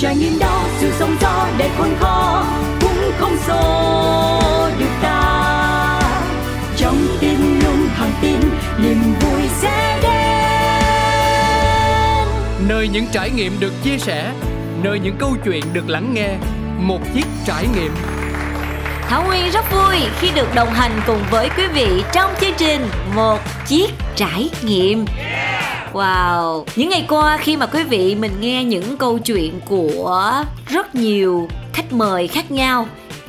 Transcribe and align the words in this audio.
trải 0.00 0.16
nghiệm 0.16 0.38
đó 0.38 0.64
sự 0.78 0.92
sống 0.98 1.16
gió 1.20 1.48
để 1.58 1.70
khôn 1.78 1.96
khó 2.00 2.44
cũng 2.80 3.12
không 3.18 3.36
xô 3.46 4.70
được 4.78 4.90
ta. 5.02 6.00
Trong 6.76 6.96
tim 7.20 7.60
luôn 7.64 7.88
thẳng 7.96 8.12
tin 8.22 8.40
niềm 8.82 9.02
vui 9.20 9.42
sẽ 9.60 9.98
đến. 10.02 10.10
Nơi 12.68 12.88
những 12.88 13.06
trải 13.12 13.30
nghiệm 13.30 13.60
được 13.60 13.72
chia 13.82 13.98
sẻ 13.98 14.32
nơi 14.82 14.98
những 14.98 15.16
câu 15.18 15.36
chuyện 15.44 15.64
được 15.72 15.88
lắng 15.88 16.14
nghe 16.14 16.36
một 16.78 17.00
chiếc 17.14 17.26
trải 17.46 17.66
nghiệm. 17.76 17.92
Thảo 19.08 19.24
Nguyên 19.26 19.50
rất 19.50 19.72
vui 19.72 19.96
khi 20.20 20.30
được 20.34 20.54
đồng 20.54 20.70
hành 20.70 21.00
cùng 21.06 21.22
với 21.30 21.48
quý 21.56 21.66
vị 21.74 22.04
trong 22.12 22.30
chương 22.40 22.54
trình 22.56 22.88
Một 23.14 23.38
chiếc 23.66 23.90
trải 24.16 24.50
nghiệm. 24.62 25.04
Wow, 25.92 26.64
những 26.76 26.88
ngày 26.88 27.06
qua 27.08 27.36
khi 27.36 27.56
mà 27.56 27.66
quý 27.66 27.82
vị 27.82 28.14
mình 28.14 28.32
nghe 28.40 28.64
những 28.64 28.96
câu 28.96 29.18
chuyện 29.18 29.60
của 29.68 30.44
rất 30.66 30.94
nhiều 30.94 31.48
khách 31.72 31.92
mời 31.92 32.28
khác 32.28 32.50
nhau 32.50 32.86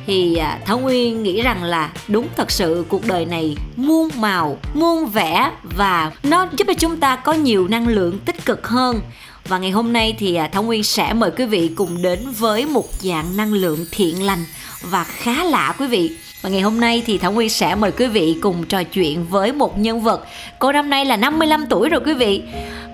thì 0.08 0.36
à, 0.36 0.60
Thảo 0.66 0.80
Nguyên 0.80 1.24
nghĩ 1.24 1.42
rằng 1.42 1.64
là 1.64 1.92
đúng 2.08 2.28
thật 2.38 2.52
sự 2.52 2.86
cuộc 2.90 3.08
đời 3.08 3.26
này 3.26 3.56
muôn 3.76 4.10
màu, 4.16 4.58
muôn 4.74 5.06
vẻ 5.06 5.52
và 5.64 6.12
nó 6.24 6.48
giúp 6.52 6.66
cho 6.68 6.74
chúng 6.74 6.98
ta 6.98 7.16
có 7.16 7.34
nhiều 7.34 7.68
năng 7.68 7.88
lượng 7.88 8.20
tích 8.20 8.46
cực 8.46 8.68
hơn. 8.68 9.02
Và 9.48 9.58
ngày 9.58 9.72
hôm 9.72 9.94
nay 9.94 10.16
thì 10.20 10.36
à, 10.36 10.48
Thảo 10.48 10.64
Nguyên 10.64 10.84
sẽ 10.84 11.14
mời 11.14 11.32
quý 11.32 11.46
vị 11.46 11.72
cùng 11.76 12.02
đến 12.02 12.20
với 12.38 12.66
một 12.66 12.88
dạng 13.00 13.38
năng 13.38 13.54
lượng 13.54 13.86
thiện 13.92 14.24
lành 14.24 14.46
và 14.82 15.04
khá 15.04 15.44
lạ 15.44 15.76
quý 15.80 15.88
vị. 15.88 16.12
Và 16.42 16.50
ngày 16.50 16.62
hôm 16.62 16.80
nay 16.80 17.04
thì 17.06 17.18
Thảo 17.18 17.32
Nguyên 17.32 17.50
sẽ 17.50 17.76
mời 17.76 17.92
quý 17.92 18.08
vị 18.08 18.36
cùng 18.42 18.66
trò 18.66 18.84
chuyện 18.84 19.26
với 19.26 19.52
một 19.52 19.78
nhân 19.78 20.02
vật. 20.02 20.26
Cô 20.60 20.72
năm 20.72 20.90
nay 20.90 21.06
là 21.06 21.18
55 21.18 21.66
tuổi 21.70 21.90
rồi 21.90 22.02
quý 22.06 22.14
vị. 22.14 22.42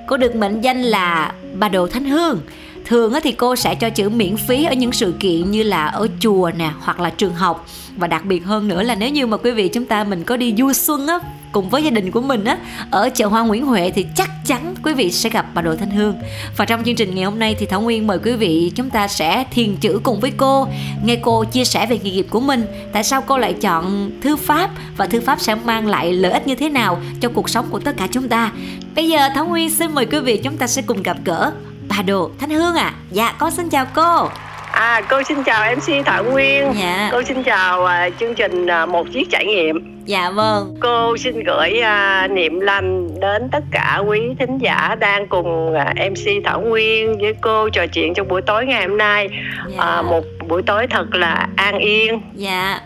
Cô 0.07 0.17
được 0.17 0.35
mệnh 0.35 0.61
danh 0.61 0.81
là 0.81 1.33
bà 1.53 1.69
Đồ 1.69 1.87
Thánh 1.87 2.05
Hương. 2.05 2.39
Thường 2.85 3.13
thì 3.23 3.31
cô 3.31 3.55
sẽ 3.55 3.75
cho 3.75 3.89
chữ 3.89 4.09
miễn 4.09 4.37
phí 4.37 4.63
ở 4.63 4.73
những 4.73 4.91
sự 4.91 5.13
kiện 5.19 5.51
như 5.51 5.63
là 5.63 5.85
ở 5.85 6.07
chùa 6.19 6.51
nè, 6.57 6.71
hoặc 6.79 6.99
là 6.99 7.09
trường 7.09 7.33
học 7.33 7.65
và 7.97 8.07
đặc 8.07 8.25
biệt 8.25 8.45
hơn 8.45 8.67
nữa 8.67 8.83
là 8.83 8.95
nếu 8.95 9.09
như 9.09 9.27
mà 9.27 9.37
quý 9.37 9.51
vị 9.51 9.67
chúng 9.67 9.85
ta 9.85 10.03
mình 10.03 10.23
có 10.23 10.37
đi 10.37 10.55
du 10.57 10.73
xuân 10.73 11.07
á 11.07 11.19
cùng 11.51 11.69
với 11.69 11.83
gia 11.83 11.89
đình 11.89 12.11
của 12.11 12.21
mình 12.21 12.43
á 12.43 12.57
ở 12.91 13.09
chợ 13.09 13.27
hoa 13.27 13.41
Nguyễn 13.41 13.65
Huệ 13.65 13.91
thì 13.95 14.05
chắc 14.15 14.29
chắn 14.45 14.75
quý 14.83 14.93
vị 14.93 15.11
sẽ 15.11 15.29
gặp 15.29 15.45
bà 15.53 15.61
Đỗ 15.61 15.75
Thanh 15.75 15.89
Hương. 15.89 16.15
Và 16.57 16.65
trong 16.65 16.83
chương 16.83 16.95
trình 16.95 17.15
ngày 17.15 17.23
hôm 17.23 17.39
nay 17.39 17.55
thì 17.59 17.65
Thảo 17.65 17.81
Nguyên 17.81 18.07
mời 18.07 18.19
quý 18.23 18.35
vị 18.35 18.71
chúng 18.75 18.89
ta 18.89 19.07
sẽ 19.07 19.43
thiền 19.51 19.75
chữ 19.75 19.99
cùng 20.03 20.19
với 20.19 20.31
cô, 20.37 20.67
nghe 21.03 21.15
cô 21.21 21.43
chia 21.43 21.65
sẻ 21.65 21.87
về 21.87 21.99
nghề 22.03 22.11
nghiệp 22.11 22.27
của 22.29 22.39
mình, 22.39 22.65
tại 22.91 23.03
sao 23.03 23.21
cô 23.21 23.37
lại 23.37 23.53
chọn 23.53 24.11
thư 24.21 24.35
pháp 24.35 24.69
và 24.97 25.07
thư 25.07 25.21
pháp 25.21 25.41
sẽ 25.41 25.55
mang 25.55 25.87
lại 25.87 26.13
lợi 26.13 26.31
ích 26.31 26.47
như 26.47 26.55
thế 26.55 26.69
nào 26.69 26.99
cho 27.21 27.29
cuộc 27.29 27.49
sống 27.49 27.65
của 27.69 27.79
tất 27.79 27.97
cả 27.97 28.07
chúng 28.11 28.29
ta. 28.29 28.51
Bây 28.95 29.09
giờ 29.09 29.29
Thảo 29.35 29.45
Nguyên 29.45 29.69
xin 29.69 29.93
mời 29.93 30.05
quý 30.05 30.19
vị 30.19 30.37
chúng 30.37 30.57
ta 30.57 30.67
sẽ 30.67 30.81
cùng 30.81 31.03
gặp 31.03 31.17
gỡ 31.25 31.51
bà 31.89 32.01
Đồ 32.01 32.29
Thanh 32.39 32.49
Hương 32.49 32.75
à. 32.75 32.93
Dạ, 33.11 33.35
con 33.37 33.51
xin 33.51 33.69
chào 33.69 33.85
cô. 33.95 34.29
À, 34.77 35.01
cô 35.09 35.23
xin 35.23 35.43
chào 35.43 35.75
MC 35.75 36.05
Thảo 36.05 36.23
Nguyên. 36.23 36.73
Dạ. 36.75 37.09
Cô 37.11 37.23
xin 37.23 37.43
chào 37.43 37.83
uh, 37.83 38.19
chương 38.19 38.35
trình 38.35 38.65
uh, 38.83 38.89
một 38.89 39.07
chiếc 39.13 39.27
trải 39.31 39.45
nghiệm. 39.45 40.03
Dạ 40.05 40.29
vâng. 40.29 40.75
Cô 40.79 41.17
xin 41.17 41.43
gửi 41.43 41.81
uh, 41.81 42.31
niệm 42.31 42.59
lành 42.59 43.19
đến 43.19 43.49
tất 43.51 43.63
cả 43.71 44.01
quý 44.07 44.21
thính 44.39 44.57
giả 44.57 44.95
đang 44.99 45.27
cùng 45.27 45.73
uh, 45.73 46.11
MC 46.11 46.43
Thảo 46.45 46.61
Nguyên 46.61 47.17
với 47.21 47.33
cô 47.41 47.69
trò 47.69 47.85
chuyện 47.87 48.13
trong 48.13 48.27
buổi 48.27 48.41
tối 48.41 48.65
ngày 48.65 48.87
hôm 48.87 48.97
nay. 48.97 49.29
Dạ. 49.67 49.99
Uh, 49.99 50.05
một 50.05 50.23
buổi 50.47 50.61
tối 50.61 50.87
thật 50.87 51.15
là 51.15 51.47
an 51.55 51.77
yên. 51.77 52.21
Dạ 52.33 52.79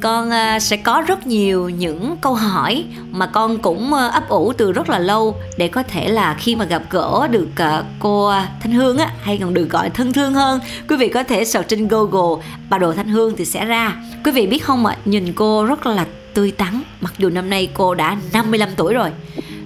con 0.00 0.30
à, 0.30 0.60
sẽ 0.60 0.76
có 0.76 1.02
rất 1.06 1.26
nhiều 1.26 1.68
những 1.68 2.16
câu 2.20 2.34
hỏi 2.34 2.84
mà 3.10 3.26
con 3.26 3.58
cũng 3.58 3.94
à, 3.94 4.06
ấp 4.06 4.28
ủ 4.28 4.52
từ 4.52 4.72
rất 4.72 4.90
là 4.90 4.98
lâu 4.98 5.36
để 5.56 5.68
có 5.68 5.82
thể 5.82 6.08
là 6.08 6.34
khi 6.34 6.56
mà 6.56 6.64
gặp 6.64 6.82
gỡ 6.90 7.28
được 7.30 7.48
à, 7.56 7.82
cô 7.98 8.32
Thanh 8.60 8.72
Hương 8.72 8.98
á, 8.98 9.10
hay 9.22 9.38
còn 9.38 9.54
được 9.54 9.68
gọi 9.70 9.90
thân 9.90 10.12
thương 10.12 10.34
hơn, 10.34 10.60
quý 10.88 10.96
vị 10.96 11.08
có 11.08 11.22
thể 11.22 11.44
search 11.44 11.68
trên 11.68 11.88
Google 11.88 12.44
bà 12.70 12.78
đồ 12.78 12.92
Thanh 12.92 13.08
Hương 13.08 13.36
thì 13.36 13.44
sẽ 13.44 13.64
ra. 13.64 13.96
Quý 14.24 14.32
vị 14.32 14.46
biết 14.46 14.64
không 14.64 14.86
ạ, 14.86 14.96
nhìn 15.04 15.32
cô 15.32 15.64
rất 15.64 15.86
là 15.86 16.06
tươi 16.34 16.50
tắn, 16.50 16.82
mặc 17.00 17.14
dù 17.18 17.28
năm 17.28 17.50
nay 17.50 17.68
cô 17.74 17.94
đã 17.94 18.16
55 18.32 18.68
tuổi 18.76 18.94
rồi 18.94 19.10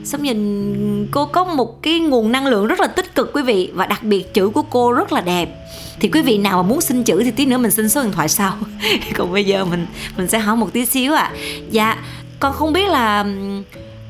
xong 0.06 0.22
nhìn 0.22 1.06
cô 1.11 1.27
có 1.27 1.44
một 1.44 1.83
cái 1.83 2.00
nguồn 2.00 2.33
năng 2.33 2.47
lượng 2.47 2.67
rất 2.67 2.81
là 2.81 2.87
tích 2.87 3.15
cực 3.15 3.33
quý 3.33 3.43
vị 3.43 3.71
và 3.75 3.87
đặc 3.87 4.03
biệt 4.03 4.34
chữ 4.34 4.49
của 4.49 4.62
cô 4.62 4.93
rất 4.93 5.12
là 5.12 5.21
đẹp 5.21 5.49
thì 6.00 6.09
quý 6.12 6.22
vị 6.22 6.39
nào 6.39 6.62
mà 6.62 6.69
muốn 6.69 6.81
xin 6.81 7.03
chữ 7.03 7.22
thì 7.25 7.31
tí 7.31 7.47
nữa 7.47 7.59
mình 7.59 7.71
xin 7.71 7.89
số 7.89 8.03
điện 8.03 8.12
thoại 8.12 8.28
sau 8.28 8.53
còn 9.15 9.33
bây 9.33 9.45
giờ 9.45 9.65
mình 9.65 9.87
mình 10.16 10.28
sẽ 10.28 10.39
hỏi 10.39 10.56
một 10.56 10.72
tí 10.72 10.87
xíu 10.87 11.15
ạ 11.15 11.22
à. 11.22 11.33
dạ 11.71 11.97
con 12.41 12.53
không 12.53 12.72
biết 12.72 12.89
là 12.89 13.25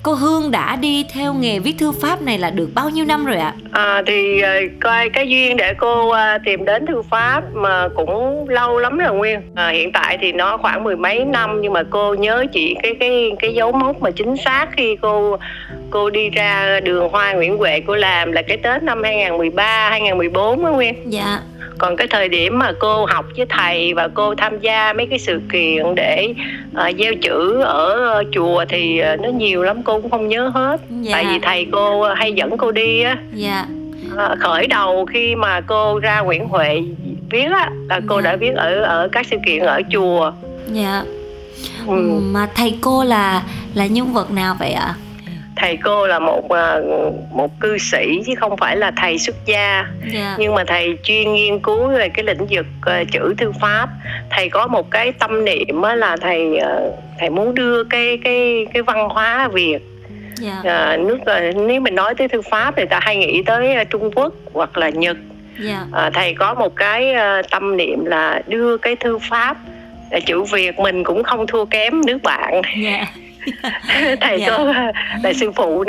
cô 0.06 0.14
Hương 0.14 0.50
đã 0.50 0.76
đi 0.76 1.04
theo 1.12 1.34
nghề 1.34 1.58
viết 1.58 1.74
thư 1.78 1.92
pháp 1.92 2.22
này 2.22 2.38
là 2.38 2.50
được 2.50 2.68
bao 2.74 2.90
nhiêu 2.90 3.04
năm 3.04 3.24
rồi 3.24 3.36
ạ? 3.36 3.54
À? 3.72 3.82
à 3.82 4.02
thì 4.06 4.40
ờ, 4.40 4.52
coi 4.80 5.08
cái 5.08 5.28
duyên 5.28 5.56
để 5.56 5.74
cô 5.78 6.08
ờ, 6.08 6.38
tìm 6.44 6.64
đến 6.64 6.86
thư 6.86 7.02
pháp 7.02 7.42
mà 7.54 7.88
cũng 7.96 8.48
lâu 8.48 8.78
lắm 8.78 8.98
rồi 8.98 9.14
Nguyên. 9.14 9.40
À, 9.54 9.68
hiện 9.68 9.92
tại 9.92 10.18
thì 10.20 10.32
nó 10.32 10.56
khoảng 10.56 10.84
mười 10.84 10.96
mấy 10.96 11.24
năm 11.24 11.60
nhưng 11.60 11.72
mà 11.72 11.82
cô 11.90 12.14
nhớ 12.14 12.44
chỉ 12.52 12.76
cái 12.82 12.94
cái 13.00 13.30
cái 13.38 13.54
dấu 13.54 13.72
mốc 13.72 14.02
mà 14.02 14.10
chính 14.10 14.36
xác 14.36 14.66
khi 14.76 14.96
cô 15.02 15.36
cô 15.90 16.10
đi 16.10 16.30
ra 16.30 16.80
đường 16.80 17.08
Hoa 17.08 17.32
Nguyễn 17.32 17.58
Huệ 17.58 17.80
cô 17.86 17.94
làm 17.94 18.32
là 18.32 18.42
cái 18.42 18.56
Tết 18.56 18.82
năm 18.82 19.02
2013 19.02 19.88
2014 19.90 20.64
á 20.64 20.70
Nguyên. 20.70 20.94
Dạ 21.06 21.40
còn 21.78 21.96
cái 21.96 22.06
thời 22.10 22.28
điểm 22.28 22.58
mà 22.58 22.72
cô 22.78 23.06
học 23.06 23.26
với 23.36 23.46
thầy 23.48 23.94
và 23.94 24.08
cô 24.14 24.34
tham 24.34 24.60
gia 24.60 24.92
mấy 24.92 25.06
cái 25.06 25.18
sự 25.18 25.40
kiện 25.52 25.94
để 25.94 26.34
uh, 26.70 26.96
gieo 26.98 27.14
chữ 27.22 27.60
ở 27.60 28.24
chùa 28.32 28.64
thì 28.68 29.02
uh, 29.14 29.20
nó 29.20 29.28
nhiều 29.28 29.62
lắm 29.62 29.82
cô 29.82 30.00
cũng 30.00 30.10
không 30.10 30.28
nhớ 30.28 30.48
hết 30.54 30.80
dạ. 30.90 31.12
tại 31.12 31.24
vì 31.24 31.38
thầy 31.42 31.66
cô 31.72 32.12
hay 32.14 32.32
dẫn 32.32 32.56
cô 32.58 32.72
đi 32.72 33.02
á 33.02 33.18
dạ. 33.34 33.66
uh, 34.12 34.38
khởi 34.38 34.66
đầu 34.66 35.06
khi 35.06 35.34
mà 35.34 35.60
cô 35.60 35.98
ra 35.98 36.20
Nguyễn 36.20 36.48
Huệ 36.48 36.82
viết 37.30 37.46
á 37.52 37.70
là 37.88 38.00
cô 38.08 38.16
dạ. 38.16 38.30
đã 38.30 38.36
viết 38.36 38.54
ở 38.56 38.82
ở 38.82 39.08
các 39.12 39.26
sự 39.30 39.36
kiện 39.46 39.62
ở 39.62 39.80
chùa 39.92 40.32
dạ 40.72 41.02
ừ. 41.86 42.20
mà 42.22 42.48
thầy 42.54 42.78
cô 42.80 43.04
là 43.04 43.42
là 43.74 43.86
nhân 43.86 44.12
vật 44.12 44.30
nào 44.30 44.56
vậy 44.58 44.72
ạ 44.72 44.94
thầy 45.56 45.76
cô 45.76 46.06
là 46.06 46.18
một 46.18 46.48
à, 46.50 46.78
một 47.30 47.60
cư 47.60 47.78
sĩ 47.78 48.22
chứ 48.26 48.34
không 48.34 48.56
phải 48.56 48.76
là 48.76 48.90
thầy 48.96 49.18
xuất 49.18 49.36
gia 49.46 49.74
yeah. 49.74 49.86
Dạ. 50.14 50.36
nhưng 50.38 50.54
mà 50.54 50.64
thầy 50.66 50.98
chuyên 51.02 51.32
nghiên 51.32 51.58
cứu 51.58 51.88
về 51.88 52.08
cái 52.08 52.24
lĩnh 52.24 52.46
vực 52.50 52.66
uh, 52.80 53.12
chữ 53.12 53.34
thư 53.38 53.52
pháp 53.60 53.88
thầy 54.30 54.48
có 54.48 54.66
một 54.66 54.90
cái 54.90 55.12
tâm 55.12 55.44
niệm 55.44 55.82
là 55.82 56.16
thầy 56.16 56.58
uh, 56.58 56.94
thầy 57.18 57.30
muốn 57.30 57.54
đưa 57.54 57.84
cái 57.84 58.18
cái 58.24 58.66
cái 58.74 58.82
văn 58.82 59.08
hóa 59.08 59.48
việt 59.48 59.78
Yeah. 60.42 60.64
Dạ. 60.64 60.96
Nước 60.96 61.18
nếu 61.56 61.80
mình 61.80 61.94
nói 61.94 62.14
tới 62.14 62.28
thư 62.28 62.42
pháp 62.42 62.74
thì 62.76 62.84
ta 62.90 63.00
hay 63.02 63.16
nghĩ 63.16 63.42
tới 63.46 63.84
Trung 63.90 64.10
Quốc 64.14 64.32
hoặc 64.52 64.78
là 64.78 64.88
Nhật. 64.88 65.16
Yeah. 65.66 65.78
Dạ. 65.92 66.10
Thầy 66.14 66.34
có 66.34 66.54
một 66.54 66.76
cái 66.76 67.14
tâm 67.50 67.76
niệm 67.76 68.04
là 68.04 68.42
đưa 68.46 68.76
cái 68.76 68.96
thư 68.96 69.18
pháp 69.18 69.56
chữ 70.26 70.42
Việt 70.42 70.78
mình 70.78 71.04
cũng 71.04 71.22
không 71.22 71.46
thua 71.46 71.64
kém 71.64 72.00
nước 72.06 72.18
bạn. 72.22 72.62
Yeah 72.84 73.08
thầy 74.20 74.40
dạ. 74.40 74.48
có 74.48 74.74
là 75.22 75.32
sư 75.32 75.50
phụ 75.56 75.84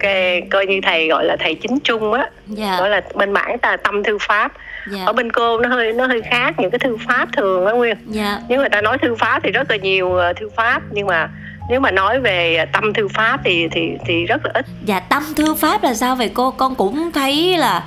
cái 0.00 0.42
coi 0.50 0.66
như 0.66 0.80
thầy 0.82 1.08
gọi 1.08 1.24
là 1.24 1.36
thầy 1.40 1.54
chính 1.54 1.80
trung 1.80 2.12
á 2.12 2.30
dạ. 2.46 2.76
gọi 2.78 2.90
là 2.90 3.00
bên 3.14 3.32
mảng 3.32 3.58
tà 3.58 3.76
tâm 3.76 4.02
thư 4.02 4.18
pháp 4.20 4.52
dạ. 4.90 5.04
ở 5.06 5.12
bên 5.12 5.32
cô 5.32 5.58
nó 5.60 5.68
hơi 5.68 5.92
nó 5.92 6.06
hơi 6.06 6.22
khác 6.30 6.54
những 6.58 6.70
cái 6.70 6.78
thư 6.78 6.96
pháp 7.08 7.28
thường 7.32 7.66
á 7.66 7.72
nguyên 7.72 7.96
dạ. 8.06 8.40
nếu 8.48 8.58
người 8.58 8.68
ta 8.68 8.80
nói 8.80 8.98
thư 8.98 9.14
pháp 9.14 9.40
thì 9.42 9.50
rất 9.50 9.70
là 9.70 9.76
nhiều 9.76 10.14
ờ, 10.14 10.32
thư 10.32 10.48
pháp 10.56 10.82
nhưng 10.90 11.06
mà 11.06 11.28
nếu 11.70 11.80
mà 11.80 11.90
nói 11.90 12.20
về 12.20 12.64
tâm 12.72 12.92
thư 12.92 13.08
pháp 13.08 13.40
thì 13.44 13.68
thì 13.70 13.92
thì 14.06 14.26
rất 14.26 14.46
là 14.46 14.50
ít 14.54 14.66
dạ 14.84 15.00
tâm 15.00 15.22
thư 15.36 15.54
pháp 15.54 15.82
là 15.82 15.94
sao 15.94 16.16
vậy 16.16 16.30
cô 16.34 16.50
con 16.50 16.74
cũng 16.74 17.12
thấy 17.12 17.56
là 17.56 17.82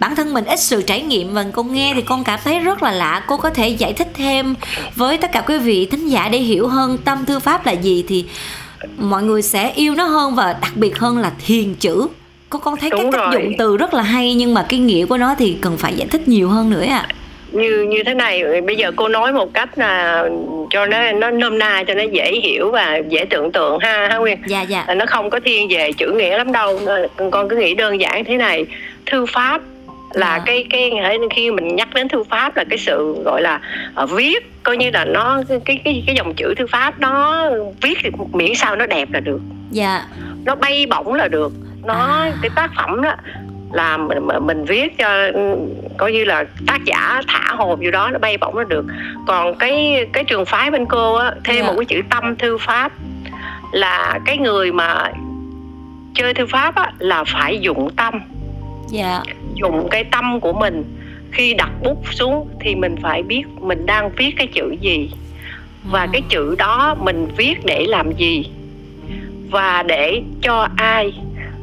bản 0.00 0.16
thân 0.16 0.34
mình 0.34 0.44
ít 0.44 0.60
sự 0.60 0.82
trải 0.82 1.02
nghiệm 1.02 1.34
và 1.34 1.44
con 1.52 1.74
nghe 1.74 1.92
thì 1.94 2.02
con 2.02 2.24
cảm 2.24 2.40
thấy 2.44 2.58
rất 2.58 2.82
là 2.82 2.92
lạ. 2.92 3.24
Cô 3.26 3.36
có 3.36 3.50
thể 3.50 3.68
giải 3.68 3.92
thích 3.92 4.08
thêm 4.14 4.54
với 4.94 5.18
tất 5.18 5.32
cả 5.32 5.40
quý 5.40 5.58
vị 5.58 5.86
thính 5.86 6.08
giả 6.08 6.28
để 6.32 6.38
hiểu 6.38 6.68
hơn 6.68 6.98
tâm 7.04 7.24
thư 7.24 7.38
pháp 7.38 7.66
là 7.66 7.72
gì 7.72 8.04
thì 8.08 8.24
mọi 8.98 9.22
người 9.22 9.42
sẽ 9.42 9.72
yêu 9.74 9.94
nó 9.94 10.04
hơn 10.04 10.34
và 10.34 10.56
đặc 10.62 10.72
biệt 10.74 10.98
hơn 10.98 11.18
là 11.18 11.32
thiền 11.46 11.74
chữ. 11.74 12.06
Có 12.50 12.58
con 12.58 12.76
thấy 12.76 12.90
Đúng 12.90 13.12
cái 13.12 13.20
rồi. 13.20 13.30
dụng 13.32 13.52
từ 13.58 13.76
rất 13.76 13.94
là 13.94 14.02
hay 14.02 14.34
nhưng 14.34 14.54
mà 14.54 14.66
cái 14.68 14.80
nghĩa 14.80 15.06
của 15.06 15.18
nó 15.18 15.34
thì 15.38 15.56
cần 15.60 15.76
phải 15.76 15.94
giải 15.94 16.08
thích 16.10 16.28
nhiều 16.28 16.48
hơn 16.48 16.70
nữa 16.70 16.84
ạ. 16.84 17.06
À 17.08 17.14
như 17.54 17.86
như 17.88 18.02
thế 18.06 18.14
này 18.14 18.60
bây 18.60 18.76
giờ 18.76 18.92
cô 18.96 19.08
nói 19.08 19.32
một 19.32 19.54
cách 19.54 19.78
là 19.78 20.24
cho 20.70 20.86
nó 20.86 21.12
nó 21.12 21.30
nôm 21.30 21.58
na 21.58 21.84
cho 21.86 21.94
nó 21.94 22.02
dễ 22.02 22.40
hiểu 22.42 22.70
và 22.70 23.00
dễ 23.08 23.24
tưởng 23.30 23.52
tượng 23.52 23.78
ha 23.78 24.08
ha 24.10 24.18
nguyên? 24.18 24.38
Dạ 24.46 24.62
dạ. 24.62 24.94
Nó 24.96 25.06
không 25.06 25.30
có 25.30 25.40
thiên 25.44 25.68
về 25.68 25.92
chữ 25.92 26.10
nghĩa 26.10 26.38
lắm 26.38 26.52
đâu. 26.52 26.80
Con 27.30 27.48
cứ 27.48 27.56
nghĩ 27.56 27.74
đơn 27.74 28.00
giản 28.00 28.24
thế 28.24 28.36
này. 28.36 28.66
Thư 29.06 29.26
pháp 29.26 29.62
là 30.14 30.30
à. 30.30 30.42
cái 30.46 30.66
cái 30.70 30.92
khi 31.30 31.50
mình 31.50 31.76
nhắc 31.76 31.94
đến 31.94 32.08
thư 32.08 32.24
pháp 32.24 32.56
là 32.56 32.64
cái 32.70 32.78
sự 32.78 33.22
gọi 33.24 33.42
là 33.42 33.60
uh, 34.02 34.10
viết 34.10 34.62
coi 34.62 34.76
như 34.76 34.90
là 34.90 35.04
nó 35.04 35.42
cái 35.48 35.80
cái 35.84 36.02
cái 36.06 36.16
dòng 36.16 36.34
chữ 36.34 36.54
thư 36.54 36.66
pháp 36.66 37.00
nó 37.00 37.46
viết 37.82 37.98
miễn 38.32 38.54
sao 38.54 38.76
nó 38.76 38.86
đẹp 38.86 39.08
là 39.12 39.20
được 39.20 39.40
dạ 39.70 40.04
nó 40.44 40.54
bay 40.54 40.86
bổng 40.86 41.14
là 41.14 41.28
được 41.28 41.52
nó 41.84 41.94
à. 41.94 42.32
cái 42.42 42.50
tác 42.54 42.70
phẩm 42.76 43.02
đó 43.02 43.14
là 43.72 43.96
mình 43.96 44.18
mình 44.40 44.64
viết 44.64 44.98
cho 44.98 45.30
coi 45.96 46.12
như 46.12 46.24
là 46.24 46.44
tác 46.66 46.84
giả 46.84 47.22
thả 47.28 47.54
hồn 47.54 47.80
vô 47.84 47.90
đó 47.90 48.10
nó 48.12 48.18
bay 48.18 48.38
bổng 48.38 48.58
là 48.58 48.64
được 48.64 48.84
còn 49.26 49.54
cái 49.54 50.06
cái 50.12 50.24
trường 50.24 50.44
phái 50.44 50.70
bên 50.70 50.86
cô 50.86 51.14
á 51.14 51.32
thêm 51.44 51.56
yeah. 51.56 51.66
Dạ. 51.66 51.72
một 51.72 51.78
cái 51.78 51.84
chữ 51.84 52.02
tâm 52.10 52.36
thư 52.36 52.58
pháp 52.58 52.92
là 53.72 54.18
cái 54.24 54.38
người 54.38 54.72
mà 54.72 55.12
chơi 56.14 56.34
thư 56.34 56.46
pháp 56.46 56.74
á 56.74 56.92
là 56.98 57.24
phải 57.24 57.60
dụng 57.60 57.90
tâm 57.96 58.20
dạ 58.88 59.22
dùng 59.54 59.88
cái 59.90 60.04
tâm 60.04 60.40
của 60.40 60.52
mình 60.52 60.84
khi 61.32 61.54
đặt 61.54 61.70
bút 61.82 62.02
xuống 62.10 62.48
thì 62.60 62.74
mình 62.74 62.96
phải 63.02 63.22
biết 63.22 63.42
mình 63.60 63.86
đang 63.86 64.10
viết 64.16 64.34
cái 64.36 64.46
chữ 64.46 64.74
gì 64.80 65.10
và 65.84 66.00
à. 66.00 66.08
cái 66.12 66.22
chữ 66.28 66.54
đó 66.58 66.96
mình 67.00 67.28
viết 67.36 67.64
để 67.64 67.86
làm 67.88 68.12
gì 68.12 68.50
và 69.50 69.82
để 69.82 70.22
cho 70.42 70.68
ai 70.76 71.12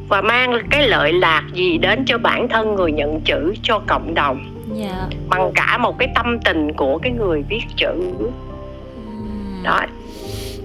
và 0.08 0.22
mang 0.22 0.58
cái 0.70 0.88
lợi 0.88 1.12
lạc 1.12 1.42
gì 1.52 1.78
đến 1.78 2.04
cho 2.06 2.18
bản 2.18 2.48
thân 2.48 2.74
người 2.74 2.92
nhận 2.92 3.20
chữ 3.20 3.54
cho 3.62 3.78
cộng 3.86 4.14
đồng 4.14 4.38
yeah. 4.78 4.90
Dạ. 4.90 5.06
bằng 5.28 5.50
cả 5.54 5.78
một 5.78 5.98
cái 5.98 6.08
tâm 6.14 6.38
tình 6.44 6.72
của 6.72 6.98
cái 6.98 7.12
người 7.12 7.44
viết 7.48 7.62
chữ 7.76 8.12
đó 9.62 9.80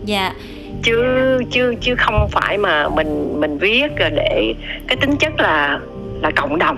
dạ 0.06 0.21
yeah. 0.21 0.35
chứ 0.83 1.03
chứ 1.51 1.75
chứ 1.81 1.95
không 1.95 2.27
phải 2.31 2.57
mà 2.57 2.89
mình 2.89 3.39
mình 3.39 3.57
viết 3.57 3.91
để 3.97 4.53
cái 4.88 4.97
tính 5.01 5.15
chất 5.19 5.39
là 5.39 5.79
là 6.21 6.31
cộng 6.31 6.59
đồng 6.59 6.77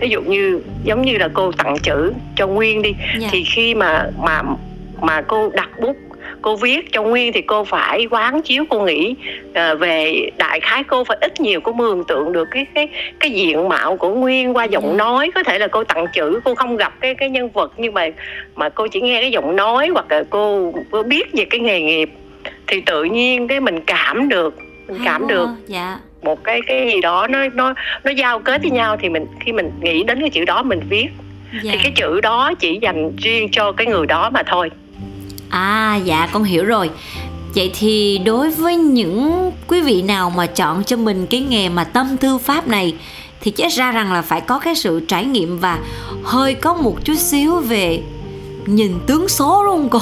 ví 0.00 0.08
dụ 0.08 0.22
như 0.22 0.60
giống 0.84 1.02
như 1.02 1.18
là 1.18 1.28
cô 1.34 1.52
tặng 1.52 1.76
chữ 1.82 2.12
cho 2.36 2.46
nguyên 2.46 2.82
đi 2.82 2.94
yeah. 2.98 3.20
Dạ. 3.20 3.28
thì 3.32 3.44
khi 3.44 3.74
mà 3.74 4.10
mà 4.18 4.42
mà 5.00 5.22
cô 5.22 5.50
đặt 5.54 5.70
bút 5.80 5.96
cô 6.42 6.56
viết 6.56 6.92
cho 6.92 7.02
nguyên 7.02 7.32
thì 7.32 7.42
cô 7.42 7.64
phải 7.64 8.06
quán 8.10 8.42
chiếu 8.42 8.64
cô 8.70 8.84
nghĩ 8.84 9.14
uh, 9.48 9.78
về 9.78 10.14
đại 10.36 10.60
khái 10.60 10.84
cô 10.84 11.04
phải 11.04 11.16
ít 11.20 11.40
nhiều 11.40 11.60
cô 11.60 11.72
mường 11.72 12.04
tượng 12.04 12.32
được 12.32 12.48
cái 12.50 12.66
cái 12.74 12.88
cái 13.20 13.30
diện 13.30 13.68
mạo 13.68 13.96
của 13.96 14.14
nguyên 14.14 14.56
qua 14.56 14.64
giọng. 14.64 14.86
Dạ. 14.86 14.92
nói 14.92 15.30
có 15.34 15.42
thể 15.42 15.58
là 15.58 15.66
cô 15.66 15.84
tặng 15.84 16.06
chữ 16.12 16.40
cô 16.44 16.54
không 16.54 16.76
gặp 16.76 17.00
cái 17.00 17.14
cái 17.14 17.30
nhân 17.30 17.48
vật 17.48 17.72
nhưng 17.76 17.94
mà 17.94 18.08
mà 18.54 18.68
cô 18.68 18.86
chỉ 18.86 19.00
nghe 19.00 19.20
cái 19.20 19.30
giọng 19.30 19.56
nói 19.56 19.88
hoặc 19.88 20.06
là 20.10 20.24
cô, 20.30 20.72
cô 20.90 21.02
biết 21.02 21.32
về 21.32 21.44
cái 21.50 21.60
nghề 21.60 21.80
nghiệp 21.80 22.10
thì 22.66 22.80
tự 22.80 23.04
nhiên 23.04 23.48
cái 23.48 23.60
mình 23.60 23.80
cảm 23.80 24.28
được 24.28 24.58
mình 24.88 25.02
cảm 25.04 25.26
được 25.26 25.48
dạ 25.66 25.98
một 26.22 26.44
cái 26.44 26.60
cái 26.66 26.90
gì 26.94 27.00
đó 27.00 27.26
nó 27.30 27.38
nó 27.54 27.74
nó 28.04 28.10
giao 28.10 28.38
kết 28.38 28.62
với 28.62 28.70
nhau 28.70 28.96
thì 29.00 29.08
mình 29.08 29.26
khi 29.40 29.52
mình 29.52 29.70
nghĩ 29.80 30.02
đến 30.02 30.20
cái 30.20 30.30
chữ 30.30 30.44
đó 30.44 30.62
mình 30.62 30.80
viết. 30.88 31.08
Dạ. 31.62 31.72
thì 31.72 31.78
cái 31.82 31.92
chữ 31.96 32.20
đó 32.20 32.52
chỉ 32.58 32.78
dành 32.82 33.16
riêng 33.16 33.48
cho 33.52 33.72
cái 33.72 33.86
người 33.86 34.06
đó 34.06 34.30
mà 34.30 34.42
thôi. 34.46 34.70
À 35.50 35.98
dạ 36.04 36.28
con 36.32 36.44
hiểu 36.44 36.64
rồi. 36.64 36.90
Vậy 37.54 37.72
thì 37.78 38.20
đối 38.24 38.50
với 38.50 38.76
những 38.76 39.50
quý 39.66 39.80
vị 39.80 40.02
nào 40.02 40.32
mà 40.36 40.46
chọn 40.46 40.84
cho 40.84 40.96
mình 40.96 41.26
cái 41.26 41.40
nghề 41.40 41.68
mà 41.68 41.84
tâm 41.84 42.16
thư 42.16 42.38
pháp 42.38 42.68
này 42.68 42.94
thì 43.40 43.50
chắc 43.50 43.72
ra 43.72 43.92
rằng 43.92 44.12
là 44.12 44.22
phải 44.22 44.40
có 44.40 44.58
cái 44.58 44.74
sự 44.74 45.00
trải 45.08 45.24
nghiệm 45.24 45.58
và 45.58 45.78
hơi 46.24 46.54
có 46.54 46.74
một 46.74 47.04
chút 47.04 47.14
xíu 47.14 47.60
về 47.60 48.00
nhìn 48.66 48.92
tướng 49.06 49.28
số 49.28 49.62
không 49.66 49.88
cô 49.88 50.00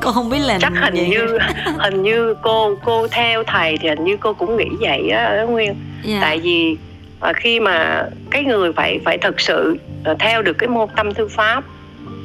cô 0.00 0.12
không 0.12 0.30
biết 0.30 0.38
làm 0.38 0.60
chắc 0.60 0.72
hình 0.74 0.94
vậy. 0.94 1.08
như 1.08 1.38
hình 1.78 2.02
như 2.02 2.34
cô 2.42 2.76
cô 2.84 3.06
theo 3.08 3.44
thầy 3.44 3.78
thì 3.78 3.88
hình 3.88 4.04
như 4.04 4.16
cô 4.16 4.32
cũng 4.32 4.56
nghĩ 4.56 4.68
vậy 4.80 5.10
á 5.10 5.42
nguyên 5.42 5.66
yeah. 5.66 5.76
Dạ. 6.04 6.18
tại 6.20 6.38
vì 6.38 6.76
à, 7.20 7.32
khi 7.32 7.60
mà 7.60 8.04
cái 8.30 8.44
người 8.44 8.72
phải 8.72 9.00
phải 9.04 9.18
thực 9.18 9.40
sự 9.40 9.76
à, 10.04 10.14
theo 10.18 10.42
được 10.42 10.58
cái 10.58 10.68
môn 10.68 10.88
tâm 10.96 11.14
thư 11.14 11.28
pháp 11.28 11.64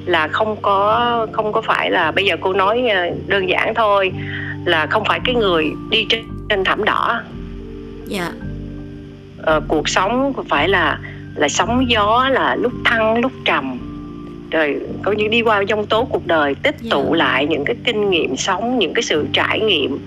là 0.06 0.28
không 0.28 0.56
có 0.62 1.28
không 1.32 1.54
có 1.54 1.62
phải 1.62 1.92
là 1.92 2.12
bây 2.12 2.26
giờ 2.26 2.36
cô 2.42 2.54
nói 2.54 2.88
à, 2.90 3.10
đơn 3.28 3.50
giản 3.50 3.74
thôi 3.76 4.12
là 4.66 4.86
không 4.86 5.06
phải 5.06 5.20
cái 5.26 5.36
người 5.36 5.72
đi 5.90 6.06
trên, 6.10 6.24
trên 6.50 6.64
thảm 6.64 6.84
đỏ 6.84 7.22
dạ 8.06 8.32
ờ, 9.44 9.62
cuộc 9.68 9.90
sống 9.90 10.34
phải 10.50 10.70
là 10.70 11.00
là 11.36 11.50
sóng 11.50 11.90
gió 11.90 12.30
là 12.32 12.56
lúc 12.56 12.74
thăng 12.86 13.20
lúc 13.20 13.32
trầm 13.46 13.80
rồi 14.52 14.80
có 15.04 15.12
những 15.12 15.30
đi 15.30 15.42
qua 15.42 15.64
dông 15.70 15.86
tố 15.86 16.06
cuộc 16.06 16.28
đời 16.28 16.56
tích 16.56 16.76
yeah. 16.82 16.92
tụ 16.92 17.04
dạ. 17.10 17.18
lại 17.18 17.46
những 17.46 17.66
cái 17.66 17.76
kinh 17.84 18.10
nghiệm 18.10 18.38
sống 18.38 18.80
những 18.80 18.94
cái 18.94 19.04
sự 19.04 19.28
trải 19.34 19.60
nghiệm. 19.60 20.00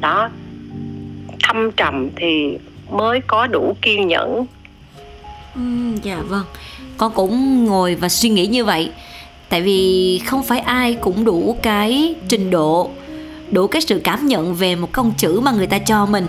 Đó 0.00 0.30
thâm 1.42 1.72
trầm 1.72 2.08
thì 2.16 2.58
mới 2.90 3.20
có 3.26 3.46
đủ 3.46 3.76
kiên 3.82 4.08
nhẫn. 4.08 4.46
Ừ, 5.54 5.62
dạ 6.02 6.18
vâng. 6.28 6.44
Con 6.96 7.12
cũng 7.14 7.64
ngồi 7.64 7.94
và 7.94 8.08
suy 8.08 8.28
nghĩ 8.28 8.46
như 8.46 8.64
vậy. 8.64 8.90
Tại 9.48 9.62
vì 9.62 10.20
không 10.26 10.42
phải 10.42 10.58
ai 10.58 10.94
cũng 10.94 11.24
đủ 11.24 11.56
cái 11.62 12.14
trình 12.28 12.50
độ 12.50 12.90
đủ 13.50 13.66
cái 13.66 13.82
sự 13.82 14.00
cảm 14.04 14.26
nhận 14.26 14.54
về 14.54 14.76
một 14.76 14.92
công 14.92 15.12
chữ 15.16 15.40
mà 15.40 15.52
người 15.52 15.66
ta 15.66 15.78
cho 15.78 16.06
mình. 16.06 16.28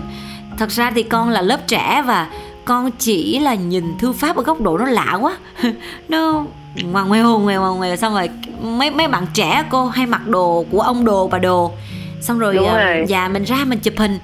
Thật 0.58 0.70
ra 0.70 0.90
thì 0.90 1.02
con 1.02 1.28
là 1.28 1.42
lớp 1.42 1.66
trẻ 1.66 2.02
và 2.06 2.30
con 2.64 2.90
chỉ 2.98 3.38
là 3.38 3.54
nhìn 3.54 3.84
thư 3.98 4.12
pháp 4.12 4.36
ở 4.36 4.42
góc 4.42 4.60
độ 4.60 4.78
nó 4.78 4.86
lạ 4.86 5.18
quá. 5.20 5.38
Nó 6.08 6.44
ngoằn 6.74 7.08
ngoèo 7.08 7.38
ngoèo 7.38 7.60
ngoằn 7.60 7.76
ngoèo 7.76 7.96
xong 7.96 8.14
rồi 8.14 8.28
mấy 8.62 8.90
mấy 8.90 9.08
bạn 9.08 9.26
trẻ 9.34 9.64
cô 9.70 9.86
hay 9.86 10.06
mặc 10.06 10.28
đồ 10.28 10.64
của 10.70 10.80
ông 10.80 11.04
đồ 11.04 11.28
bà 11.28 11.38
đồ. 11.38 11.72
Xong 12.20 12.38
rồi, 12.38 12.54
Đúng 12.54 12.68
ờ, 12.68 12.84
rồi. 12.84 13.04
dạ 13.08 13.28
mình 13.28 13.44
ra 13.44 13.64
mình 13.64 13.78
chụp 13.78 13.94
hình. 13.98 14.18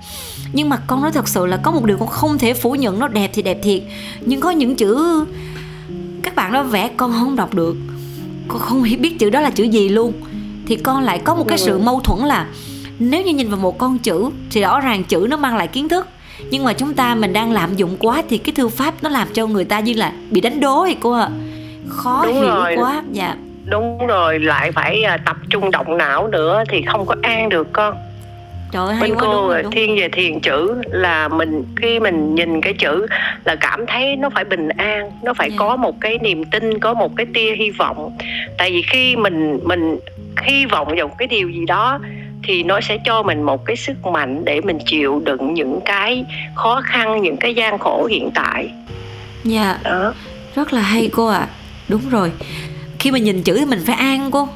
Nhưng 0.52 0.68
mà 0.68 0.76
con 0.86 1.02
nói 1.02 1.12
thật 1.12 1.28
sự 1.28 1.46
là 1.46 1.56
có 1.56 1.70
một 1.70 1.84
điều 1.84 1.96
con 1.96 2.08
không 2.08 2.38
thể 2.38 2.54
phủ 2.54 2.74
nhận 2.74 2.98
nó 2.98 3.08
đẹp 3.08 3.30
thì 3.34 3.42
đẹp 3.42 3.58
thiệt. 3.62 3.82
Nhưng 4.20 4.40
có 4.40 4.50
những 4.50 4.76
chữ 4.76 5.24
các 6.22 6.34
bạn 6.34 6.52
đó 6.52 6.62
vẽ 6.62 6.90
con 6.96 7.12
không 7.12 7.36
đọc 7.36 7.54
được. 7.54 7.76
Con 8.48 8.58
không 8.58 8.82
biết 8.82 9.18
chữ 9.18 9.30
đó 9.30 9.40
là 9.40 9.50
chữ 9.50 9.64
gì 9.64 9.88
luôn. 9.88 10.12
Thì 10.66 10.76
con 10.76 11.02
lại 11.02 11.18
có 11.18 11.34
một 11.34 11.44
cái 11.48 11.58
sự 11.58 11.78
mâu 11.78 12.00
thuẫn 12.00 12.18
là 12.20 12.46
nếu 12.98 13.22
như 13.22 13.34
nhìn 13.34 13.48
vào 13.48 13.58
một 13.58 13.78
con 13.78 13.98
chữ 13.98 14.30
thì 14.50 14.60
rõ 14.60 14.80
ràng 14.80 15.04
chữ 15.04 15.26
nó 15.30 15.36
mang 15.36 15.56
lại 15.56 15.66
kiến 15.66 15.88
thức. 15.88 16.06
Nhưng 16.50 16.64
mà 16.64 16.72
chúng 16.72 16.94
ta 16.94 17.14
mình 17.14 17.32
đang 17.32 17.52
lạm 17.52 17.76
dụng 17.76 17.96
quá 17.98 18.22
thì 18.28 18.38
cái 18.38 18.54
thư 18.54 18.68
pháp 18.68 19.02
nó 19.02 19.08
làm 19.08 19.28
cho 19.34 19.46
người 19.46 19.64
ta 19.64 19.80
như 19.80 19.92
là 19.92 20.12
bị 20.30 20.40
đánh 20.40 20.60
đố 20.60 20.86
thì 20.86 20.96
cô 21.00 21.12
ạ. 21.12 21.22
à 21.22 21.45
khó 21.96 22.22
đúng 22.26 22.34
hiểu 22.34 22.44
rồi. 22.44 22.76
quá 22.76 23.02
dạ 23.12 23.36
đúng 23.64 24.06
rồi 24.06 24.38
lại 24.38 24.72
phải 24.72 25.02
à, 25.02 25.16
tập 25.16 25.36
trung 25.50 25.70
động 25.70 25.98
não 25.98 26.28
nữa 26.28 26.64
thì 26.68 26.82
không 26.82 27.06
có 27.06 27.14
an 27.22 27.48
được 27.48 27.72
con 27.72 27.94
Trời 28.72 28.86
ơi, 28.86 28.96
bên 29.00 29.14
quá, 29.14 29.18
cô 29.20 29.32
đúng 29.32 29.48
rồi, 29.48 29.62
đúng. 29.62 29.72
thiên 29.72 29.96
về 29.96 30.08
thiền 30.08 30.40
chữ 30.40 30.74
là 30.86 31.28
mình 31.28 31.64
khi 31.76 32.00
mình 32.00 32.34
nhìn 32.34 32.60
cái 32.60 32.72
chữ 32.72 33.06
là 33.44 33.56
cảm 33.56 33.86
thấy 33.86 34.16
nó 34.16 34.30
phải 34.30 34.44
bình 34.44 34.68
an 34.68 35.10
nó 35.22 35.34
phải 35.34 35.48
yeah. 35.48 35.60
Dạ. 35.60 35.66
có 35.66 35.76
một 35.76 36.00
cái 36.00 36.18
niềm 36.18 36.44
tin 36.44 36.78
có 36.78 36.94
một 36.94 37.16
cái 37.16 37.26
tia 37.34 37.54
hy 37.56 37.70
vọng 37.70 38.16
tại 38.58 38.70
vì 38.70 38.82
khi 38.82 39.16
mình 39.16 39.58
mình 39.64 39.98
hy 40.42 40.66
vọng 40.66 40.94
vào 40.96 41.08
cái 41.08 41.28
điều 41.28 41.50
gì 41.50 41.64
đó 41.66 41.98
thì 42.42 42.62
nó 42.62 42.80
sẽ 42.80 42.98
cho 43.04 43.22
mình 43.22 43.42
một 43.42 43.64
cái 43.64 43.76
sức 43.76 44.06
mạnh 44.06 44.44
để 44.44 44.60
mình 44.60 44.78
chịu 44.86 45.22
đựng 45.24 45.54
những 45.54 45.80
cái 45.84 46.24
khó 46.54 46.80
khăn 46.84 47.22
những 47.22 47.36
cái 47.36 47.54
gian 47.54 47.78
khổ 47.78 48.06
hiện 48.10 48.30
tại 48.34 48.70
dạ 49.44 49.62
yeah. 49.62 49.82
đó 49.84 50.12
rất 50.54 50.72
là 50.72 50.80
hay 50.80 51.10
cô 51.12 51.26
ạ 51.26 51.38
à 51.38 51.65
đúng 51.88 52.08
rồi. 52.10 52.32
Khi 52.98 53.10
mà 53.10 53.18
nhìn 53.18 53.42
chữ 53.42 53.58
thì 53.58 53.64
mình 53.64 53.82
phải 53.86 53.94
an 53.94 54.30
cô. 54.30 54.48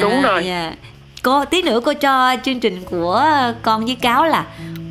Đúng 0.00 0.12
à, 0.12 0.22
rồi. 0.22 0.44
yeah. 0.44 0.72
Dạ. 0.72 0.88
cô 1.22 1.44
tí 1.44 1.62
nữa 1.62 1.80
cô 1.84 1.92
cho 1.94 2.36
chương 2.44 2.60
trình 2.60 2.82
của 2.90 3.24
con 3.62 3.84
với 3.84 3.94
cáo 3.94 4.24
là 4.24 4.46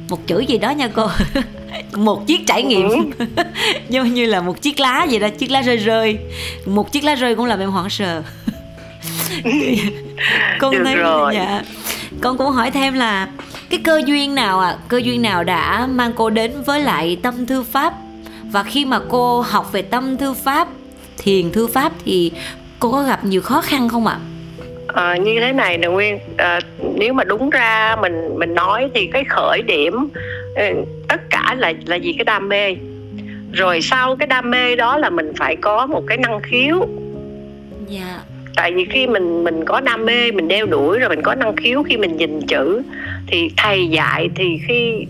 một 0.10 0.28
chữ 0.28 0.40
gì 0.40 0.58
đó 0.58 0.70
nha 0.70 0.90
cô. 0.96 1.08
Một 1.94 2.28
chiếc 2.28 2.48
trải 2.48 2.64
nghiệm. 2.64 2.90
Ừ. 2.90 3.26
giống 3.90 4.14
như 4.14 4.26
là 4.26 4.42
một 4.42 4.62
chiếc 4.62 4.80
lá 4.80 5.08
vậy 5.10 5.20
đó 5.20 5.30
chiếc 5.30 5.52
lá 5.52 5.62
rơi 5.62 5.78
rơi. 5.78 6.18
Một 6.66 6.92
chiếc 6.92 7.04
lá 7.04 7.16
rơi 7.16 7.36
cũng 7.36 7.46
làm 7.46 7.60
em 7.60 7.70
hoảng 7.70 7.90
sợ. 7.90 8.24
Con 10.60 10.72
Được 10.72 10.82
thấy 10.86 10.96
rồi. 10.96 11.36
dạ. 11.36 11.64
Con 12.22 12.38
cũng 12.38 12.48
hỏi 12.48 12.72
thêm 12.72 12.94
là 12.94 13.28
cái 13.70 13.80
cơ 13.84 14.02
duyên 14.06 14.36
nào 14.36 14.60
à 14.60 14.78
cơ 14.88 14.98
duyên 14.98 15.22
nào 15.22 15.44
đã 15.44 15.88
mang 15.92 16.14
cô 16.16 16.30
đến 16.30 16.64
với 16.66 16.80
lại 16.80 17.18
tâm 17.24 17.46
thư 17.46 17.64
pháp? 17.64 17.94
Và 18.52 18.64
khi 18.64 18.86
mà 18.86 19.00
cô 19.10 19.42
học 19.42 19.72
về 19.72 19.82
tâm 19.82 20.18
thư 20.18 20.34
pháp 20.34 20.68
thiền 21.30 21.52
thư 21.52 21.68
pháp 21.68 21.92
thì 22.06 22.32
cô 22.80 22.92
có 22.92 23.04
gặp 23.04 23.26
nhiều 23.26 23.42
khó 23.42 23.62
khăn 23.62 23.90
không 23.90 24.08
ạ? 24.08 24.18
À, 24.88 25.18
như 25.18 25.40
thế 25.40 25.54
này 25.54 25.78
nè 25.78 25.88
Nguyên 25.88 26.20
à, 26.38 26.60
nếu 26.96 27.14
mà 27.14 27.24
đúng 27.24 27.50
ra 27.50 27.96
mình 28.02 28.40
mình 28.40 28.54
nói 28.54 28.90
thì 28.94 29.08
cái 29.14 29.24
khởi 29.24 29.62
điểm 29.62 29.94
ừ, 30.56 30.64
tất 31.08 31.30
cả 31.30 31.56
là 31.58 31.74
là 31.86 31.96
gì 31.96 32.14
cái 32.14 32.26
đam 32.26 32.50
mê. 32.50 32.76
Rồi 33.54 33.82
sau 33.82 34.16
cái 34.16 34.28
đam 34.28 34.52
mê 34.52 34.76
đó 34.76 34.98
là 34.98 35.10
mình 35.10 35.34
phải 35.36 35.56
có 35.56 35.86
một 35.86 36.04
cái 36.08 36.18
năng 36.18 36.40
khiếu. 36.42 36.88
Dạ. 37.88 38.20
Tại 38.56 38.72
vì 38.72 38.86
khi 38.86 39.08
mình 39.08 39.44
mình 39.44 39.66
có 39.66 39.82
đam 39.82 40.06
mê 40.06 40.32
mình 40.32 40.48
đeo 40.48 40.66
đuổi 40.66 41.00
rồi 41.00 41.10
mình 41.10 41.22
có 41.22 41.36
năng 41.36 41.56
khiếu 41.56 41.84
khi 41.84 41.98
mình 41.98 42.18
nhìn 42.18 42.42
chữ 42.48 42.82
thì 43.28 43.52
thầy 43.58 43.88
dạy 43.88 44.30
thì 44.36 44.60
khi 44.68 45.06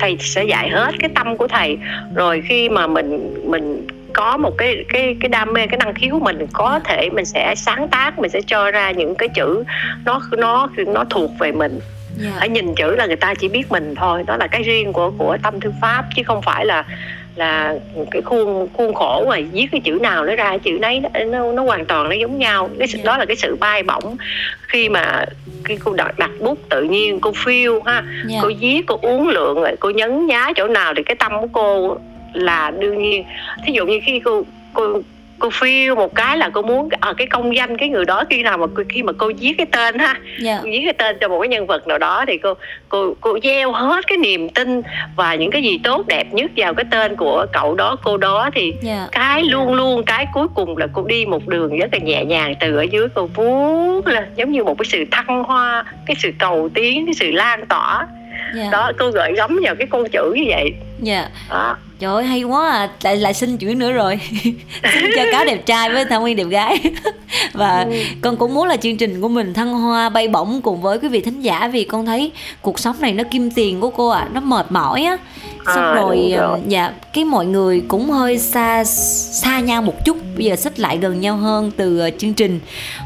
thầy 0.00 0.16
sẽ 0.20 0.44
dạy 0.44 0.70
hết 0.70 0.94
cái 0.98 1.10
tâm 1.14 1.36
của 1.36 1.48
thầy. 1.48 1.78
Rồi 2.14 2.42
khi 2.48 2.68
mà 2.68 2.86
mình 2.86 3.34
mình 3.44 3.86
có 4.14 4.36
một 4.36 4.58
cái 4.58 4.84
cái 4.88 5.16
cái 5.20 5.28
đam 5.28 5.52
mê 5.52 5.66
cái 5.66 5.78
năng 5.78 5.94
khiếu 5.94 6.10
của 6.12 6.24
mình 6.24 6.46
có 6.52 6.80
thể 6.84 7.10
mình 7.12 7.24
sẽ 7.24 7.54
sáng 7.56 7.88
tác 7.88 8.18
mình 8.18 8.30
sẽ 8.30 8.40
cho 8.46 8.70
ra 8.70 8.90
những 8.90 9.14
cái 9.14 9.28
chữ 9.28 9.64
nó 10.04 10.20
nó 10.30 10.68
nó 10.86 11.04
thuộc 11.10 11.30
về 11.38 11.52
mình 11.52 11.72
yeah. 11.72 12.32
Dạ. 12.32 12.38
hãy 12.38 12.48
nhìn 12.48 12.74
chữ 12.74 12.94
là 12.94 13.06
người 13.06 13.16
ta 13.16 13.34
chỉ 13.34 13.48
biết 13.48 13.72
mình 13.72 13.94
thôi 13.94 14.24
đó 14.26 14.36
là 14.36 14.46
cái 14.46 14.62
riêng 14.62 14.92
của 14.92 15.12
của 15.18 15.36
tâm 15.42 15.60
thư 15.60 15.72
pháp 15.80 16.04
chứ 16.16 16.22
không 16.22 16.42
phải 16.42 16.66
là 16.66 16.84
là 17.36 17.74
cái 18.10 18.22
khuôn 18.22 18.68
khuôn 18.72 18.94
khổ 18.94 19.26
mà 19.28 19.36
viết 19.52 19.66
cái 19.72 19.80
chữ 19.80 19.98
nào 20.02 20.24
nó 20.24 20.34
ra 20.34 20.58
chữ 20.58 20.78
nấy 20.80 21.00
nó 21.00 21.52
nó, 21.52 21.62
hoàn 21.62 21.84
toàn 21.84 22.08
nó 22.08 22.14
giống 22.14 22.38
nhau 22.38 22.68
cái 22.78 22.88
yeah. 22.88 22.90
Dạ. 22.90 23.02
đó 23.04 23.18
là 23.18 23.24
cái 23.24 23.36
sự 23.36 23.56
bay 23.60 23.82
bổng 23.82 24.16
khi 24.68 24.88
mà 24.88 25.24
khi 25.64 25.76
cô 25.76 25.92
đặt, 25.92 26.18
đặt 26.18 26.30
bút 26.40 26.58
tự 26.68 26.82
nhiên 26.82 27.20
cô 27.20 27.32
phiêu 27.36 27.80
ha 27.86 27.92
yeah. 27.92 28.04
Dạ. 28.26 28.38
cô 28.42 28.50
viết 28.60 28.82
cô 28.86 28.98
uống 29.02 29.28
lượng 29.28 29.60
rồi 29.60 29.76
cô 29.80 29.90
nhấn 29.90 30.26
nhá 30.26 30.52
chỗ 30.56 30.68
nào 30.68 30.94
thì 30.96 31.02
cái 31.02 31.14
tâm 31.14 31.32
của 31.40 31.48
cô 31.52 31.98
là 32.32 32.70
đương 32.78 33.02
nhiên 33.02 33.24
thí 33.66 33.72
dụ 33.72 33.86
như 33.86 34.00
khi 34.04 34.20
cô 34.24 34.44
cô 34.72 35.02
cô 35.42 35.50
phiêu 35.50 35.94
một 35.94 36.14
cái 36.14 36.38
là 36.38 36.50
cô 36.52 36.62
muốn 36.62 36.88
ở 37.00 37.10
à, 37.10 37.14
cái 37.16 37.26
công 37.26 37.56
danh 37.56 37.78
cái 37.78 37.88
người 37.88 38.04
đó 38.04 38.24
khi 38.30 38.42
nào 38.42 38.58
mà 38.58 38.66
khi 38.88 39.02
mà 39.02 39.12
cô 39.12 39.32
viết 39.38 39.54
cái 39.58 39.66
tên 39.66 39.98
ha 39.98 40.06
yeah. 40.06 40.18
Dạ. 40.40 40.60
viết 40.64 40.80
cái 40.84 40.92
tên 40.92 41.16
cho 41.20 41.28
một 41.28 41.40
cái 41.40 41.48
nhân 41.48 41.66
vật 41.66 41.86
nào 41.86 41.98
đó 41.98 42.24
thì 42.28 42.38
cô 42.38 42.54
cô 42.88 43.14
cô 43.20 43.38
gieo 43.42 43.72
hết 43.72 44.06
cái 44.06 44.18
niềm 44.18 44.48
tin 44.48 44.82
và 45.16 45.34
những 45.34 45.50
cái 45.50 45.62
gì 45.62 45.78
tốt 45.84 46.06
đẹp 46.08 46.24
nhất 46.32 46.50
vào 46.56 46.74
cái 46.74 46.84
tên 46.90 47.16
của 47.16 47.46
cậu 47.52 47.74
đó 47.74 47.96
cô 48.04 48.16
đó 48.16 48.50
thì 48.54 48.62
yeah. 48.70 48.82
Dạ. 48.82 49.08
cái 49.12 49.42
luôn 49.44 49.74
luôn 49.74 50.02
cái 50.04 50.26
cuối 50.34 50.46
cùng 50.54 50.76
là 50.76 50.86
cô 50.92 51.04
đi 51.04 51.26
một 51.26 51.48
đường 51.48 51.78
rất 51.78 51.88
là 51.92 51.98
nhẹ 51.98 52.24
nhàng 52.24 52.54
từ 52.60 52.76
ở 52.76 52.82
dưới 52.82 53.08
cô 53.14 53.26
vuốt 53.34 54.06
lên 54.06 54.24
giống 54.36 54.52
như 54.52 54.64
một 54.64 54.78
cái 54.78 54.86
sự 54.86 55.04
thăng 55.10 55.44
hoa 55.44 55.84
cái 56.06 56.16
sự 56.18 56.30
cầu 56.38 56.68
tiến 56.74 57.06
cái 57.06 57.14
sự 57.14 57.30
lan 57.30 57.66
tỏa 57.66 57.96
yeah. 57.98 58.08
Dạ. 58.54 58.68
đó 58.72 58.92
cô 58.98 59.10
gợi 59.10 59.32
gắm 59.36 59.60
vào 59.62 59.74
cái 59.74 59.86
con 59.90 60.08
chữ 60.08 60.32
như 60.36 60.44
vậy 60.48 60.72
dạ. 61.02 61.28
Đó 61.50 61.76
trời 62.02 62.14
ơi 62.14 62.24
hay 62.24 62.42
quá 62.42 62.70
à. 62.70 62.88
Lại 63.02 63.16
lại 63.16 63.34
xin 63.34 63.56
chuyển 63.56 63.78
nữa 63.78 63.92
rồi. 63.92 64.20
Xin 64.94 65.04
cho 65.16 65.22
cáo 65.32 65.44
đẹp 65.44 65.66
trai 65.66 65.92
với 65.92 66.04
thảo 66.04 66.20
nguyên 66.20 66.36
đẹp 66.36 66.44
gái. 66.44 66.80
Và 67.52 67.86
ừ. 67.90 67.96
con 68.20 68.36
cũng 68.36 68.54
muốn 68.54 68.66
là 68.66 68.76
chương 68.76 68.96
trình 68.96 69.20
của 69.20 69.28
mình 69.28 69.54
thăng 69.54 69.74
hoa 69.74 70.08
bay 70.08 70.28
bổng 70.28 70.60
cùng 70.62 70.82
với 70.82 70.98
quý 70.98 71.08
vị 71.08 71.20
thính 71.20 71.40
giả 71.40 71.68
vì 71.72 71.84
con 71.84 72.06
thấy 72.06 72.32
cuộc 72.62 72.78
sống 72.78 72.96
này 73.00 73.12
nó 73.12 73.24
kim 73.30 73.50
tiền 73.50 73.80
của 73.80 73.90
cô 73.90 74.08
ạ. 74.08 74.20
À, 74.20 74.28
nó 74.32 74.40
mệt 74.40 74.72
mỏi 74.72 75.02
á. 75.02 75.16
Xong 75.66 75.84
à, 75.84 75.94
rồi, 75.94 76.34
rồi. 76.36 76.58
dạ 76.68 76.92
cái 77.12 77.24
mọi 77.24 77.46
người 77.46 77.82
cũng 77.88 78.10
hơi 78.10 78.38
xa 78.38 78.84
xa 78.84 79.60
nhau 79.60 79.82
một 79.82 80.04
chút. 80.04 80.16
Bây 80.36 80.44
giờ 80.44 80.56
xích 80.56 80.80
lại 80.80 80.98
gần 80.98 81.20
nhau 81.20 81.36
hơn 81.36 81.70
từ 81.76 82.06
uh, 82.08 82.14
chương 82.18 82.34
trình. 82.34 82.60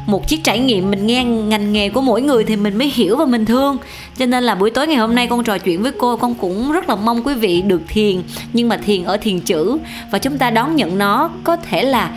Một 0.05 0.27
chiếc 0.27 0.43
trải 0.43 0.59
nghiệm 0.59 0.91
mình 0.91 1.07
nghe 1.07 1.23
ngành 1.23 1.73
nghề 1.73 1.89
của 1.89 2.01
mỗi 2.01 2.21
người 2.21 2.43
thì 2.43 2.55
mình 2.55 2.77
mới 2.77 2.91
hiểu 2.95 3.17
và 3.17 3.25
mình 3.25 3.45
thương. 3.45 3.77
Cho 4.17 4.25
nên 4.25 4.43
là 4.43 4.55
buổi 4.55 4.71
tối 4.71 4.87
ngày 4.87 4.97
hôm 4.97 5.15
nay 5.15 5.27
con 5.27 5.43
trò 5.43 5.57
chuyện 5.57 5.81
với 5.81 5.91
cô 5.91 6.15
con 6.15 6.35
cũng 6.35 6.71
rất 6.71 6.89
là 6.89 6.95
mong 6.95 7.23
quý 7.23 7.33
vị 7.33 7.61
được 7.61 7.81
thiền 7.87 8.21
nhưng 8.53 8.69
mà 8.69 8.77
thiền 8.77 9.03
ở 9.03 9.17
thiền 9.17 9.39
chữ 9.39 9.77
và 10.11 10.19
chúng 10.19 10.37
ta 10.37 10.49
đón 10.49 10.75
nhận 10.75 10.97
nó 10.97 11.29
có 11.43 11.57
thể 11.57 11.83
là 11.83 12.11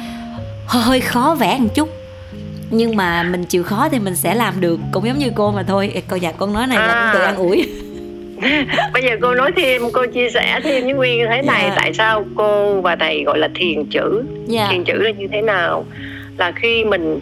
hơi 0.67 1.01
khó 1.01 1.37
vẽ 1.41 1.59
một 1.61 1.69
chút 1.75 1.89
nhưng 2.71 2.97
mà 2.97 3.23
mình 3.23 3.45
chịu 3.45 3.63
khó 3.63 3.89
thì 3.93 3.99
mình 3.99 4.17
sẽ 4.17 4.35
làm 4.35 4.61
được 4.61 4.81
cũng 4.93 5.07
giống 5.07 5.19
như 5.19 5.31
cô 5.35 5.51
mà 5.51 5.63
thôi 5.63 6.03
cô 6.11 6.17
dạ 6.17 6.33
con 6.33 6.53
nói 6.53 6.67
này 6.67 6.79
à. 6.79 6.87
là 6.87 6.95
con 6.95 7.15
tự 7.15 7.25
an 7.25 7.37
ủi 7.37 7.69
bây 8.93 9.03
giờ 9.03 9.17
cô 9.23 9.35
nói 9.35 9.53
thêm 9.57 9.83
cô 9.93 10.07
chia 10.07 10.31
sẻ 10.31 10.61
thêm 10.65 10.85
với 10.85 10.93
nguyên 10.93 11.27
thế 11.31 11.43
này 11.43 11.61
yeah. 11.63 11.73
Dạ. 11.73 11.77
tại 11.77 11.95
sao 11.95 12.25
cô 12.35 12.81
và 12.81 12.97
thầy 12.97 13.25
gọi 13.25 13.39
là 13.39 13.49
thiền 13.55 13.85
chữ 13.91 14.23
yeah. 14.27 14.49
Dạ. 14.49 14.69
thiền 14.71 14.85
chữ 14.85 14.95
là 14.95 15.11
như 15.11 15.29
thế 15.33 15.43
nào 15.43 15.85
là 16.39 16.53
khi 16.53 16.85
mình 16.85 17.21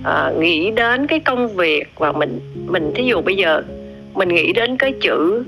uh, 0.00 0.38
nghĩ 0.38 0.70
đến 0.70 1.06
cái 1.06 1.20
công 1.20 1.56
việc 1.56 1.84
và 1.96 2.12
mình 2.12 2.40
mình 2.66 2.92
thí 2.94 3.04
dụ 3.04 3.20
bây 3.20 3.36
giờ 3.36 3.62
mình 4.14 4.28
nghĩ 4.28 4.52
đến 4.52 4.76
cái 4.76 4.92
chữ 5.00 5.44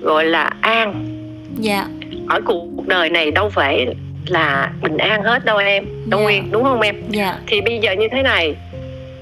gọi 0.00 0.24
là 0.24 0.50
an 0.60 1.15
dạ 1.56 1.86
ở 2.28 2.40
cuộc 2.44 2.86
đời 2.86 3.10
này 3.10 3.30
đâu 3.30 3.48
phải 3.48 3.86
là 4.26 4.70
bình 4.82 4.96
an 4.96 5.22
hết 5.22 5.44
đâu 5.44 5.56
em 5.56 5.84
đúng 6.06 6.20
yeah. 6.20 6.20
Dạ. 6.20 6.24
nguyên 6.24 6.50
đúng 6.50 6.64
không 6.64 6.80
em 6.80 7.02
yeah. 7.12 7.34
thì 7.46 7.60
bây 7.60 7.78
giờ 7.78 7.92
như 7.92 8.08
thế 8.12 8.22
này 8.22 8.56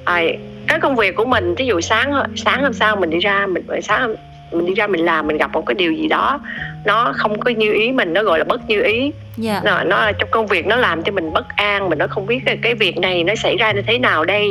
à, 0.05 0.23
cái 0.67 0.81
công 0.81 0.97
việc 0.97 1.17
của 1.17 1.25
mình 1.25 1.55
ví 1.55 1.67
dụ 1.67 1.81
sáng 1.81 2.13
sáng 2.37 2.63
hôm 2.63 2.73
sau 2.73 2.97
mình 2.97 3.11
đi 3.11 3.19
ra 3.19 3.47
mình 3.47 3.65
sáng 3.83 4.15
mình 4.53 4.67
đi 4.67 4.75
ra 4.75 4.87
mình 4.87 5.05
làm 5.05 5.27
mình 5.27 5.37
gặp 5.37 5.53
một 5.53 5.67
cái 5.67 5.75
điều 5.75 5.93
gì 5.93 6.09
đó 6.09 6.41
nó 6.85 7.13
không 7.17 7.41
có 7.41 7.51
như 7.51 7.73
ý 7.73 7.93
mình 7.93 8.13
nó 8.13 8.23
gọi 8.23 8.39
là 8.39 8.45
bất 8.45 8.69
như 8.69 8.83
ý 8.83 9.01
yeah. 9.01 9.13
Dạ. 9.37 9.61
nó, 9.65 9.85
nó 9.85 10.13
trong 10.13 10.29
công 10.31 10.47
việc 10.47 10.67
nó 10.67 10.77
làm 10.77 11.03
cho 11.03 11.13
mình 11.13 11.33
bất 11.33 11.49
an 11.57 11.89
mình 11.89 11.99
nó 11.99 12.07
không 12.07 12.27
biết 12.27 12.41
cái, 12.47 12.59
cái 12.63 12.75
việc 12.75 12.99
này 12.99 13.25
nó 13.25 13.35
xảy 13.35 13.57
ra 13.57 13.73
như 13.73 13.83
thế 13.87 13.99
nào 13.99 14.25
đây 14.25 14.51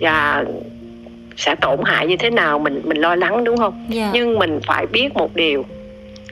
và 0.00 0.44
sẽ 1.36 1.54
tổn 1.54 1.78
hại 1.84 2.06
như 2.06 2.16
thế 2.16 2.30
nào 2.30 2.58
mình 2.58 2.82
mình 2.84 2.96
lo 2.96 3.14
lắng 3.14 3.44
đúng 3.44 3.56
không 3.56 3.74
yeah. 3.74 3.90
Dạ. 3.90 4.10
nhưng 4.12 4.38
mình 4.38 4.60
phải 4.66 4.86
biết 4.86 5.14
một 5.14 5.34
điều 5.34 5.64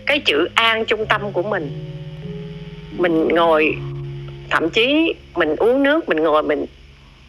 cái 0.06 0.20
chữ 0.20 0.48
an 0.54 0.84
trung 0.84 1.06
tâm 1.06 1.32
của 1.32 1.42
mình 1.42 1.70
mình 2.98 3.28
ngồi 3.28 3.76
thậm 4.50 4.70
chí 4.70 5.14
mình 5.34 5.56
uống 5.56 5.82
nước 5.82 6.08
mình 6.08 6.22
ngồi 6.22 6.42
mình 6.42 6.66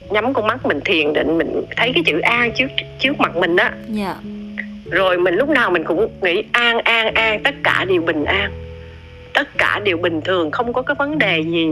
nhắm 0.10 0.34
con 0.34 0.48
mắt 0.48 0.66
mình 0.66 0.80
thiền 0.86 1.14
định 1.14 1.38
mình 1.38 1.64
thấy 1.78 1.92
cái 1.94 2.04
chữ 2.06 2.20
an 2.20 2.52
trước 2.58 2.68
trước 3.00 3.20
mặt 3.20 3.36
mình 3.36 3.56
đó 3.56 3.64
yeah. 3.64 3.78
Dạ 3.90 4.16
rồi 4.94 5.18
mình 5.18 5.36
lúc 5.36 5.50
nào 5.50 5.72
mình 5.72 5.84
cũng 5.84 6.08
nghĩ 6.22 6.44
an 6.52 6.80
an 6.80 7.14
an 7.14 7.44
tất 7.44 7.56
cả 7.64 7.86
đều 7.90 8.02
bình 8.02 8.26
an 8.26 8.52
tất 9.34 9.58
cả 9.58 9.82
đều 9.84 9.98
bình 9.98 10.22
thường 10.22 10.52
không 10.52 10.74
có 10.74 10.82
cái 10.82 10.96
vấn 11.00 11.18
đề 11.18 11.40
gì 11.40 11.68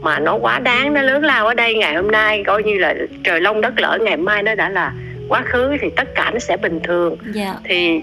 mà 0.00 0.18
nó 0.18 0.34
quá 0.36 0.58
đáng 0.58 0.94
nó 0.94 1.02
lớn 1.02 1.24
lao 1.24 1.46
ở 1.46 1.54
đây 1.54 1.74
ngày 1.74 1.94
hôm 1.94 2.10
nay 2.10 2.42
coi 2.46 2.62
như 2.62 2.74
là 2.78 2.94
trời 3.24 3.40
long 3.40 3.60
đất 3.60 3.80
lỡ 3.80 3.98
ngày 4.00 4.16
mai 4.16 4.42
nó 4.42 4.54
đã 4.54 4.68
là 4.68 4.92
quá 5.28 5.42
khứ 5.46 5.76
thì 5.80 5.90
tất 5.96 6.14
cả 6.14 6.30
nó 6.32 6.38
sẽ 6.38 6.56
bình 6.56 6.80
thường 6.82 7.16
yeah. 7.22 7.34
Dạ. 7.34 7.54
thì 7.64 8.00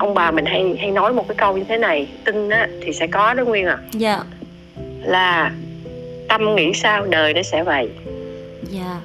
ông 0.00 0.14
bà 0.14 0.30
mình 0.30 0.44
hay 0.44 0.76
hay 0.80 0.90
nói 0.90 1.12
một 1.12 1.28
cái 1.28 1.34
câu 1.34 1.56
như 1.56 1.64
thế 1.68 1.76
này 1.76 2.08
tin 2.24 2.48
á 2.48 2.68
thì 2.82 2.92
sẽ 2.92 3.06
có 3.06 3.34
đó 3.34 3.44
nguyên 3.44 3.66
à. 3.66 3.78
Dạ. 3.92 4.18
Là 5.02 5.52
tâm 6.28 6.56
nghĩ 6.56 6.74
sao 6.74 7.06
đời 7.06 7.34
nó 7.34 7.42
sẽ 7.42 7.62
vậy? 7.62 7.88
Dạ 8.62 9.00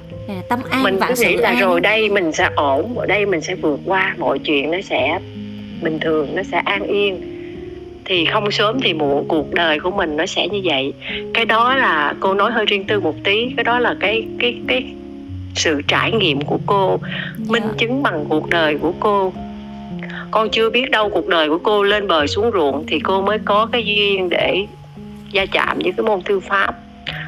tâm 0.48 0.60
an 0.70 0.82
mình 0.82 0.98
cứ 1.08 1.14
nghĩ 1.18 1.36
là 1.36 1.48
an. 1.48 1.60
rồi 1.60 1.80
đây 1.80 2.08
mình 2.08 2.32
sẽ 2.32 2.50
ổn 2.56 2.98
ở 2.98 3.06
đây 3.06 3.26
mình 3.26 3.40
sẽ 3.40 3.54
vượt 3.54 3.80
qua 3.84 4.14
mọi 4.18 4.38
chuyện 4.38 4.70
nó 4.70 4.78
sẽ 4.80 5.18
bình 5.82 5.98
thường 6.00 6.34
nó 6.34 6.42
sẽ 6.42 6.58
an 6.58 6.82
yên. 6.82 7.32
Thì 8.04 8.24
không 8.24 8.50
sớm 8.50 8.80
thì 8.82 8.94
muộn 8.94 9.28
cuộc 9.28 9.54
đời 9.54 9.80
của 9.80 9.90
mình 9.90 10.16
nó 10.16 10.26
sẽ 10.26 10.48
như 10.48 10.60
vậy. 10.64 10.92
Cái 11.34 11.44
đó 11.44 11.74
là 11.74 12.14
cô 12.20 12.34
nói 12.34 12.52
hơi 12.52 12.66
riêng 12.66 12.84
tư 12.84 13.00
một 13.00 13.14
tí 13.24 13.50
cái 13.56 13.64
đó 13.64 13.78
là 13.78 13.96
cái 14.00 14.26
cái 14.38 14.58
cái 14.68 14.84
sự 15.54 15.82
trải 15.88 16.12
nghiệm 16.12 16.40
của 16.40 16.58
cô 16.66 16.88
yeah. 16.88 17.00
minh 17.48 17.64
chứng 17.78 18.02
bằng 18.02 18.24
cuộc 18.28 18.50
đời 18.50 18.78
của 18.78 18.92
cô 19.00 19.32
con 20.30 20.50
chưa 20.50 20.70
biết 20.70 20.90
đâu 20.90 21.08
cuộc 21.08 21.28
đời 21.28 21.48
của 21.48 21.58
cô 21.58 21.82
lên 21.82 22.08
bờ 22.08 22.26
xuống 22.26 22.50
ruộng 22.52 22.84
thì 22.88 23.00
cô 23.00 23.22
mới 23.22 23.38
có 23.44 23.68
cái 23.72 23.84
duyên 23.84 24.28
để 24.28 24.66
gia 25.32 25.46
chạm 25.46 25.78
với 25.82 25.92
cái 25.96 26.06
môn 26.06 26.22
thư 26.22 26.40
pháp 26.40 26.74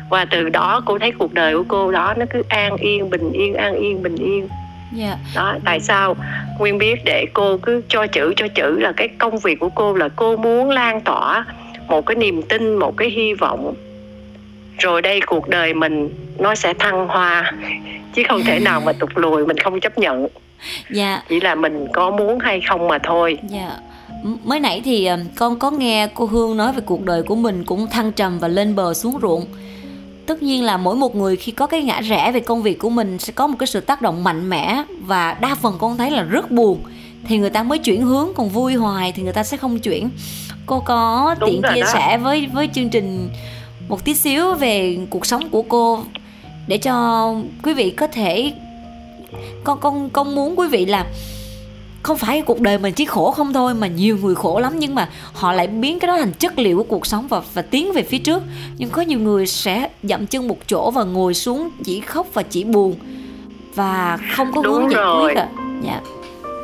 và 0.08 0.24
từ 0.24 0.48
đó 0.48 0.82
cô 0.86 0.98
thấy 0.98 1.12
cuộc 1.18 1.32
đời 1.32 1.56
của 1.56 1.64
cô 1.68 1.92
đó 1.92 2.14
nó 2.16 2.26
cứ 2.30 2.42
an 2.48 2.76
yên 2.76 3.10
bình 3.10 3.32
yên 3.32 3.54
an 3.54 3.74
yên 3.74 4.02
bình 4.02 4.16
yên 4.16 4.48
yeah. 4.98 5.18
Dạ. 5.34 5.40
đó 5.42 5.56
tại 5.64 5.80
sao 5.80 6.16
nguyên 6.58 6.78
biết 6.78 7.04
để 7.04 7.26
cô 7.34 7.56
cứ 7.56 7.82
cho 7.88 8.06
chữ 8.06 8.32
cho 8.36 8.48
chữ 8.48 8.78
là 8.78 8.92
cái 8.92 9.08
công 9.08 9.38
việc 9.38 9.60
của 9.60 9.68
cô 9.68 9.94
là 9.94 10.08
cô 10.16 10.36
muốn 10.36 10.70
lan 10.70 11.00
tỏa 11.00 11.44
một 11.88 12.06
cái 12.06 12.16
niềm 12.16 12.42
tin 12.42 12.76
một 12.76 12.96
cái 12.96 13.10
hy 13.10 13.34
vọng 13.34 13.74
rồi 14.78 15.02
đây 15.02 15.20
cuộc 15.26 15.48
đời 15.48 15.74
mình 15.74 16.08
nó 16.38 16.54
sẽ 16.54 16.74
thăng 16.74 17.08
hoa 17.08 17.52
chứ 18.14 18.22
không 18.28 18.42
thể 18.44 18.60
nào 18.60 18.80
mà 18.80 18.92
tụt 18.92 19.10
lùi 19.14 19.46
mình 19.46 19.58
không 19.58 19.80
chấp 19.80 19.98
nhận 19.98 20.26
dạ. 20.90 21.22
Chỉ 21.28 21.40
là 21.40 21.54
mình 21.54 21.86
có 21.92 22.10
muốn 22.10 22.38
hay 22.38 22.60
không 22.68 22.88
mà 22.88 22.98
thôi. 22.98 23.38
Dạ. 23.48 23.76
Mới 24.44 24.60
nãy 24.60 24.80
thì 24.84 25.04
ờ, 25.04 25.18
con 25.36 25.58
có 25.58 25.70
nghe 25.70 26.08
cô 26.14 26.26
hương 26.26 26.56
nói 26.56 26.72
về 26.72 26.80
cuộc 26.86 27.04
đời 27.04 27.22
của 27.22 27.34
mình 27.34 27.64
cũng 27.64 27.86
thăng 27.86 28.12
trầm 28.12 28.38
và 28.38 28.48
lên 28.48 28.74
bờ 28.74 28.94
xuống 28.94 29.18
ruộng. 29.22 29.46
Tất 30.26 30.42
nhiên 30.42 30.64
là 30.64 30.76
mỗi 30.76 30.96
một 30.96 31.16
người 31.16 31.36
khi 31.36 31.52
có 31.52 31.66
cái 31.66 31.82
ngã 31.82 32.00
rẽ 32.00 32.32
về 32.32 32.40
công 32.40 32.62
việc 32.62 32.78
của 32.78 32.90
mình 32.90 33.18
sẽ 33.18 33.32
có 33.32 33.46
một 33.46 33.56
cái 33.58 33.66
sự 33.66 33.80
tác 33.80 34.02
động 34.02 34.24
mạnh 34.24 34.50
mẽ 34.50 34.82
và 35.00 35.34
đa 35.40 35.54
phần 35.54 35.74
con 35.78 35.96
thấy 35.96 36.10
là 36.10 36.22
rất 36.22 36.50
buồn. 36.50 36.82
Thì 37.28 37.38
người 37.38 37.50
ta 37.50 37.62
mới 37.62 37.78
chuyển 37.78 38.02
hướng 38.02 38.28
còn 38.36 38.48
vui 38.48 38.74
hoài 38.74 39.12
thì 39.12 39.22
người 39.22 39.32
ta 39.32 39.42
sẽ 39.42 39.56
không 39.56 39.78
chuyển. 39.78 40.10
Cô 40.66 40.80
có 40.80 41.34
Đúng 41.40 41.50
tiện 41.50 41.62
chia 41.74 41.80
đó. 41.80 41.90
sẻ 41.92 42.18
với 42.18 42.46
với 42.52 42.68
chương 42.74 42.88
trình 42.88 43.28
một 43.88 44.04
tí 44.04 44.14
xíu 44.14 44.54
về 44.54 44.98
cuộc 45.10 45.26
sống 45.26 45.48
của 45.48 45.62
cô 45.62 46.04
để 46.66 46.78
cho 46.78 47.34
quý 47.62 47.74
vị 47.74 47.90
có 47.90 48.06
thể 48.06 48.52
con 49.64 49.78
con 49.80 50.10
con 50.10 50.34
muốn 50.34 50.58
quý 50.58 50.68
vị 50.68 50.86
là 50.86 51.06
không 52.02 52.18
phải 52.18 52.42
cuộc 52.42 52.60
đời 52.60 52.78
mình 52.78 52.94
chỉ 52.94 53.04
khổ 53.04 53.30
không 53.30 53.52
thôi 53.52 53.74
mà 53.74 53.86
nhiều 53.86 54.18
người 54.22 54.34
khổ 54.34 54.60
lắm 54.60 54.72
nhưng 54.78 54.94
mà 54.94 55.08
họ 55.32 55.52
lại 55.52 55.66
biến 55.66 55.98
cái 55.98 56.08
đó 56.08 56.16
thành 56.18 56.32
chất 56.32 56.58
liệu 56.58 56.76
của 56.76 56.82
cuộc 56.82 57.06
sống 57.06 57.28
và 57.28 57.40
và 57.54 57.62
tiến 57.62 57.92
về 57.92 58.02
phía 58.02 58.18
trước. 58.18 58.42
Nhưng 58.76 58.90
có 58.90 59.02
nhiều 59.02 59.18
người 59.18 59.46
sẽ 59.46 59.88
dậm 60.02 60.26
chân 60.26 60.48
một 60.48 60.58
chỗ 60.66 60.90
và 60.90 61.04
ngồi 61.04 61.34
xuống 61.34 61.70
chỉ 61.84 62.00
khóc 62.00 62.26
và 62.34 62.42
chỉ 62.42 62.64
buồn 62.64 62.94
và 63.74 64.18
không 64.36 64.52
có 64.54 64.62
Đúng 64.62 64.72
hướng 64.72 64.90
giải 64.90 65.04
quyết 65.22 65.36
à 65.36 65.48
dạ. 65.82 66.00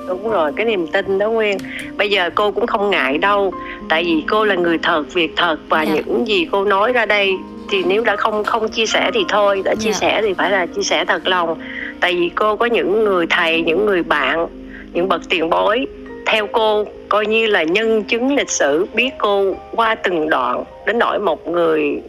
Đúng 0.08 0.30
rồi 0.30 0.52
cái 0.56 0.66
niềm 0.66 0.86
tin 0.86 1.18
đó 1.18 1.30
nguyên. 1.30 1.58
Bây 1.96 2.10
giờ 2.10 2.30
cô 2.34 2.52
cũng 2.52 2.66
không 2.66 2.90
ngại 2.90 3.18
đâu 3.18 3.52
tại 3.88 4.04
vì 4.04 4.22
cô 4.28 4.44
là 4.44 4.54
người 4.54 4.78
thật 4.82 5.04
việc 5.12 5.32
thật 5.36 5.56
và 5.68 5.82
dạ. 5.82 5.94
những 5.94 6.28
gì 6.28 6.48
cô 6.52 6.64
nói 6.64 6.92
ra 6.92 7.06
đây 7.06 7.32
thì 7.70 7.82
nếu 7.84 8.04
đã 8.04 8.16
không 8.16 8.44
không 8.44 8.68
chia 8.68 8.86
sẻ 8.86 9.10
thì 9.14 9.20
thôi 9.28 9.62
đã 9.64 9.74
chia 9.74 9.92
dạ. 9.92 9.98
sẻ 9.98 10.22
thì 10.22 10.34
phải 10.34 10.50
là 10.50 10.66
chia 10.66 10.82
sẻ 10.82 11.04
thật 11.04 11.26
lòng 11.26 11.58
tại 12.00 12.14
vì 12.14 12.30
cô 12.34 12.56
có 12.56 12.66
những 12.66 13.04
người 13.04 13.26
thầy 13.30 13.62
những 13.62 13.86
người 13.86 14.02
bạn 14.02 14.46
những 14.92 15.08
bậc 15.08 15.20
tiền 15.28 15.50
bối 15.50 15.86
theo 16.26 16.46
cô 16.46 16.84
coi 17.08 17.26
như 17.26 17.46
là 17.46 17.62
nhân 17.62 18.04
chứng 18.04 18.34
lịch 18.34 18.50
sử 18.50 18.86
biết 18.94 19.10
cô 19.18 19.56
qua 19.72 19.94
từng 19.94 20.30
đoạn 20.30 20.64
đến 20.86 20.98
nỗi 20.98 21.18
một 21.18 21.48
người 21.48 22.02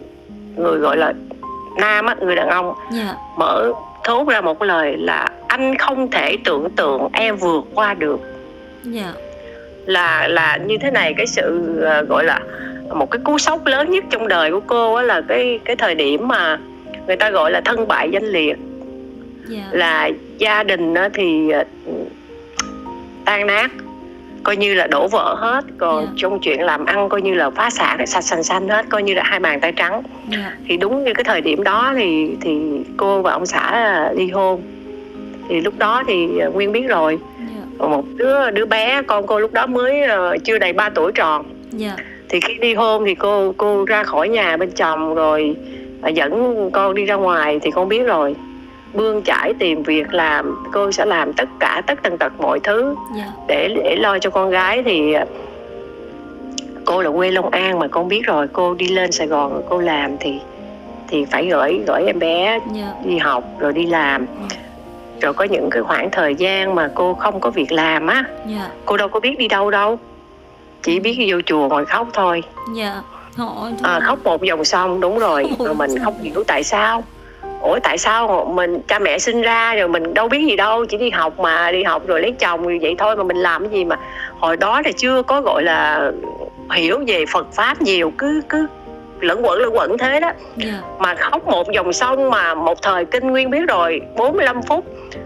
người 0.56 0.78
gọi 0.78 0.98
là 0.98 1.14
nam 1.78 2.06
á 2.06 2.16
người 2.20 2.36
đàn 2.36 2.50
ông 2.50 2.66
yeah. 2.66 3.08
Dạ. 3.08 3.16
mở 3.38 3.72
thốt 4.04 4.28
ra 4.28 4.42
một 4.42 4.62
lời 4.62 4.98
là 4.98 5.28
anh 5.48 5.78
không 5.78 6.12
thể 6.12 6.38
tưởng 6.46 6.70
tượng 6.70 7.08
em 7.14 7.36
vượt 7.36 7.64
qua 7.74 7.94
được 7.94 8.20
yeah. 8.94 9.06
Dạ. 9.06 9.14
là 9.86 10.28
là 10.28 10.58
như 10.58 10.78
thế 10.82 10.92
này 10.92 11.14
cái 11.18 11.28
sự 11.28 11.76
uh, 12.02 12.10
gọi 12.10 12.24
là 12.24 12.40
một 12.90 13.12
cái 13.12 13.20
cú 13.24 13.38
sốc 13.38 13.66
lớn 13.66 13.92
nhất 13.92 14.04
trong 14.10 14.28
đời 14.28 14.52
của 14.52 14.62
cô 14.68 14.94
á 14.94 15.04
là 15.04 15.22
cái 15.28 15.60
cái 15.66 15.76
thời 15.76 15.96
điểm 15.96 16.28
mà 16.28 16.60
người 17.08 17.16
ta 17.16 17.30
gọi 17.30 17.52
là 17.52 17.62
thân 17.62 17.88
bại 17.88 18.10
danh 18.12 18.26
liệt 18.26 18.58
yeah. 19.52 19.64
Dạ. 19.72 19.78
là 19.78 20.10
gia 20.38 20.64
đình 20.64 20.94
thì 21.14 21.52
uh, 21.88 22.08
tan 23.26 23.48
nát 23.48 23.72
coi 24.44 24.58
như 24.58 24.74
là 24.74 24.88
đổ 24.88 25.08
vỡ 25.08 25.36
hết 25.40 25.66
còn 25.78 25.98
yeah. 25.98 26.10
Dạ. 26.10 26.14
trong 26.18 26.40
chuyện 26.40 26.62
làm 26.62 26.86
ăn 26.86 27.10
coi 27.10 27.22
như 27.22 27.34
là 27.34 27.50
phá 27.50 27.70
sản 27.70 28.08
sạch 28.08 28.22
xanh 28.22 28.44
xanh 28.44 28.70
hết 28.70 28.86
coi 28.90 29.04
như 29.04 29.14
là 29.14 29.24
hai 29.24 29.40
bàn 29.40 29.60
tay 29.60 29.72
trắng 29.72 29.94
yeah. 29.94 30.04
Dạ. 30.32 30.52
thì 30.68 30.78
đúng 30.78 31.04
như 31.04 31.14
cái 31.14 31.24
thời 31.24 31.42
điểm 31.42 31.64
đó 31.64 31.94
thì 31.96 32.36
thì 32.42 32.60
cô 32.98 33.22
và 33.22 33.32
ông 33.32 33.46
xã 33.46 34.10
ly 34.16 34.30
hôn 34.30 34.62
thì 35.50 35.62
lúc 35.62 35.74
đó 35.78 36.04
thì 36.08 36.28
nguyên 36.54 36.72
biết 36.72 36.88
rồi 36.88 37.20
yeah. 37.38 37.90
Một 37.90 38.06
đứa 38.16 38.52
đứa 38.52 38.66
bé 38.66 39.02
con 39.02 39.28
cô 39.28 39.40
lúc 39.40 39.54
đó 39.54 39.68
mới 39.68 40.02
chưa 40.44 40.58
đầy 40.58 40.74
3 40.74 40.90
tuổi 40.90 41.12
tròn 41.12 41.46
yeah. 41.80 42.00
thì 42.30 42.40
khi 42.40 42.54
đi 42.54 42.74
hôn 42.74 43.06
thì 43.06 43.16
cô 43.16 43.54
cô 43.58 43.86
ra 43.86 44.04
khỏi 44.04 44.30
nhà 44.30 44.58
bên 44.58 44.72
chồng 44.72 45.16
rồi 45.16 45.56
dẫn 46.14 46.70
con 46.74 46.96
đi 46.96 47.06
ra 47.06 47.16
ngoài 47.16 47.60
thì 47.62 47.72
con 47.72 47.90
biết 47.90 48.04
rồi 48.04 48.36
bươn 48.96 49.22
chải 49.24 49.54
tìm 49.60 49.84
việc 49.84 50.14
làm 50.14 50.64
cô 50.74 50.92
sẽ 50.92 51.06
làm 51.06 51.34
tất 51.34 51.50
cả 51.60 51.82
tất 51.88 52.00
tần 52.04 52.18
tật 52.18 52.34
mọi 52.38 52.60
thứ 52.60 52.84
yeah. 52.84 52.96
Dạ. 53.18 53.32
để 53.48 53.70
để 53.84 53.96
lo 53.96 54.20
cho 54.20 54.30
con 54.30 54.50
gái 54.50 54.84
thì 54.84 55.14
à, 55.14 55.26
cô 56.86 57.02
là 57.02 57.12
quê 57.12 57.32
Long 57.32 57.50
An 57.50 57.80
mà 57.80 57.88
con 57.88 58.08
biết 58.08 58.22
rồi 58.26 58.48
cô 58.54 58.74
đi 58.74 58.88
lên 58.88 59.12
Sài 59.12 59.28
Gòn 59.28 59.54
rồi 59.54 59.64
cô 59.70 59.80
làm 59.80 60.18
thì 60.20 60.40
thì 61.08 61.26
phải 61.26 61.48
gửi 61.48 61.84
gửi 61.88 62.04
em 62.06 62.20
bé 62.20 62.46
yeah. 62.46 62.62
Dạ. 62.74 62.94
đi 63.04 63.18
học 63.18 63.44
rồi 63.60 63.74
đi 63.74 63.86
làm 63.86 64.26
yeah. 64.40 64.52
Dạ. 64.52 64.58
rồi 65.22 65.34
có 65.34 65.46
những 65.46 65.70
cái 65.70 65.84
khoảng 65.84 66.12
thời 66.12 66.36
gian 66.36 66.76
mà 66.76 66.90
cô 66.96 67.14
không 67.14 67.40
có 67.40 67.50
việc 67.50 67.72
làm 67.72 68.08
á 68.08 68.24
yeah. 68.50 68.72
cô 68.86 68.98
đâu 68.98 69.08
có 69.08 69.20
biết 69.20 69.40
đi 69.40 69.48
đâu 69.48 69.72
đâu 69.72 70.00
chỉ 70.84 71.00
biết 71.00 71.26
vô 71.28 71.38
chùa 71.46 71.68
ngồi 71.68 71.86
khóc 71.86 72.08
thôi 72.14 72.44
yeah. 72.78 72.96
à, 73.84 74.00
khóc 74.00 74.20
một 74.24 74.44
dòng 74.44 74.66
sông 74.66 75.00
đúng 75.00 75.20
rồi 75.20 75.44
rồi 75.60 75.76
mình 75.76 75.92
không 76.04 76.22
hiểu 76.22 76.44
tại 76.48 76.64
sao 76.64 77.04
ủa 77.66 77.80
tại 77.84 77.98
sao 77.98 78.52
mình 78.54 78.82
cha 78.88 79.00
mẹ 79.00 79.20
sinh 79.20 79.42
ra 79.42 79.76
rồi 79.76 79.88
mình 79.88 80.14
đâu 80.14 80.28
biết 80.28 80.46
gì 80.50 80.56
đâu 80.56 80.86
chỉ 80.86 80.98
đi 80.98 81.10
học 81.10 81.40
mà 81.40 81.72
đi 81.72 81.84
học 81.84 82.08
rồi 82.08 82.22
lấy 82.22 82.32
chồng 82.32 82.68
như 82.68 82.80
vậy 82.82 82.96
thôi 82.98 83.16
mà 83.16 83.24
mình 83.24 83.38
làm 83.38 83.62
cái 83.62 83.72
gì 83.72 83.86
mà 83.86 83.96
hồi 84.40 84.58
đó 84.58 84.82
là 84.86 84.92
chưa 84.98 85.22
có 85.24 85.42
gọi 85.42 85.64
là 85.64 86.12
hiểu 86.74 87.00
về 87.08 87.26
Phật 87.26 87.48
pháp 87.54 87.82
nhiều 87.82 88.12
cứ 88.18 88.42
cứ 88.50 88.68
lẫn 89.20 89.46
quẩn 89.46 89.60
lẫn 89.60 89.76
quẩn 89.76 89.98
thế 89.98 90.20
đó 90.20 90.28
yeah. 90.28 90.38
Dạ. 90.58 90.82
mà 91.00 91.16
khóc 91.16 91.48
một 91.48 91.72
dòng 91.72 91.94
sông 91.94 92.30
mà 92.30 92.54
một 92.54 92.82
thời 92.82 93.06
kinh 93.06 93.28
nguyên 93.32 93.50
biết 93.50 93.62
rồi 93.68 94.02
45 94.18 94.62
phút 94.62 94.86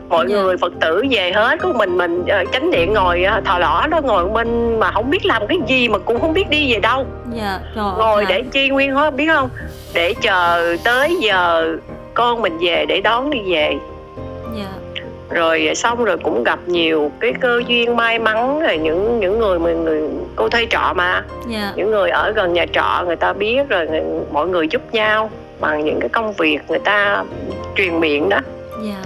mọi 0.10 0.26
yeah. 0.26 0.38
Dạ. 0.38 0.44
người 0.44 0.58
phật 0.58 0.74
tử 0.82 1.04
về 1.10 1.32
hết 1.32 1.60
có 1.60 1.74
mình 1.74 1.98
mình 1.98 2.22
uh, 2.22 2.52
chánh 2.54 2.72
điện 2.72 2.94
ngồi 2.94 3.26
uh, 3.38 3.46
thò 3.46 3.60
lỏ 3.60 3.88
đó 3.90 4.02
ngồi 4.04 4.26
bên 4.30 4.80
mà 4.80 4.92
không 4.92 5.10
biết 5.10 5.26
làm 5.26 5.48
cái 5.48 5.58
gì 5.68 5.88
mà 5.88 5.98
cũng 5.98 6.20
không 6.20 6.34
biết 6.34 6.50
đi 6.50 6.74
về 6.74 6.80
đâu 6.80 7.06
yeah. 7.38 7.42
Dạ, 7.42 7.60
rồi, 7.76 7.94
ngồi 7.98 8.26
để 8.30 8.44
chi 8.52 8.70
nguyên 8.70 8.94
hết 8.94 9.16
biết 9.16 9.28
không 9.28 9.50
để 9.94 10.14
chờ 10.22 10.76
tới 10.84 11.18
giờ 11.22 11.76
con 12.20 12.42
mình 12.42 12.58
về 12.62 12.86
để 12.86 13.02
đón 13.02 13.30
đi 13.30 13.40
về. 13.46 13.78
Dạ. 14.58 14.72
rồi 15.30 15.72
xong 15.76 16.04
rồi 16.04 16.18
cũng 16.24 16.44
gặp 16.44 16.60
nhiều 16.66 17.12
cái 17.20 17.34
cơ 17.42 17.62
duyên 17.68 17.96
may 17.96 18.20
mắn 18.20 18.60
rồi 18.60 18.78
những 18.78 19.20
những 19.20 19.40
người 19.40 19.60
mình 19.60 19.84
người 19.84 20.10
cô 20.36 20.50
thuê 20.50 20.68
trọ 20.70 20.94
mà. 20.96 21.24
Dạ. 21.48 21.74
những 21.76 21.92
người 21.92 22.10
ở 22.10 22.32
gần 22.32 22.54
nhà 22.54 22.66
trọ 22.74 23.04
người 23.06 23.16
ta 23.16 23.34
biết 23.34 23.70
rồi 23.70 23.88
người, 23.88 24.04
mọi 24.32 24.48
người 24.48 24.68
giúp 24.68 24.82
nhau 24.92 25.30
bằng 25.60 25.86
những 25.86 26.00
cái 26.00 26.10
công 26.10 26.34
việc 26.34 26.60
người 26.68 26.80
ta 26.80 27.24
truyền 27.76 28.00
miệng 28.00 28.30
đó. 28.30 28.40
Dạ. 28.84 29.04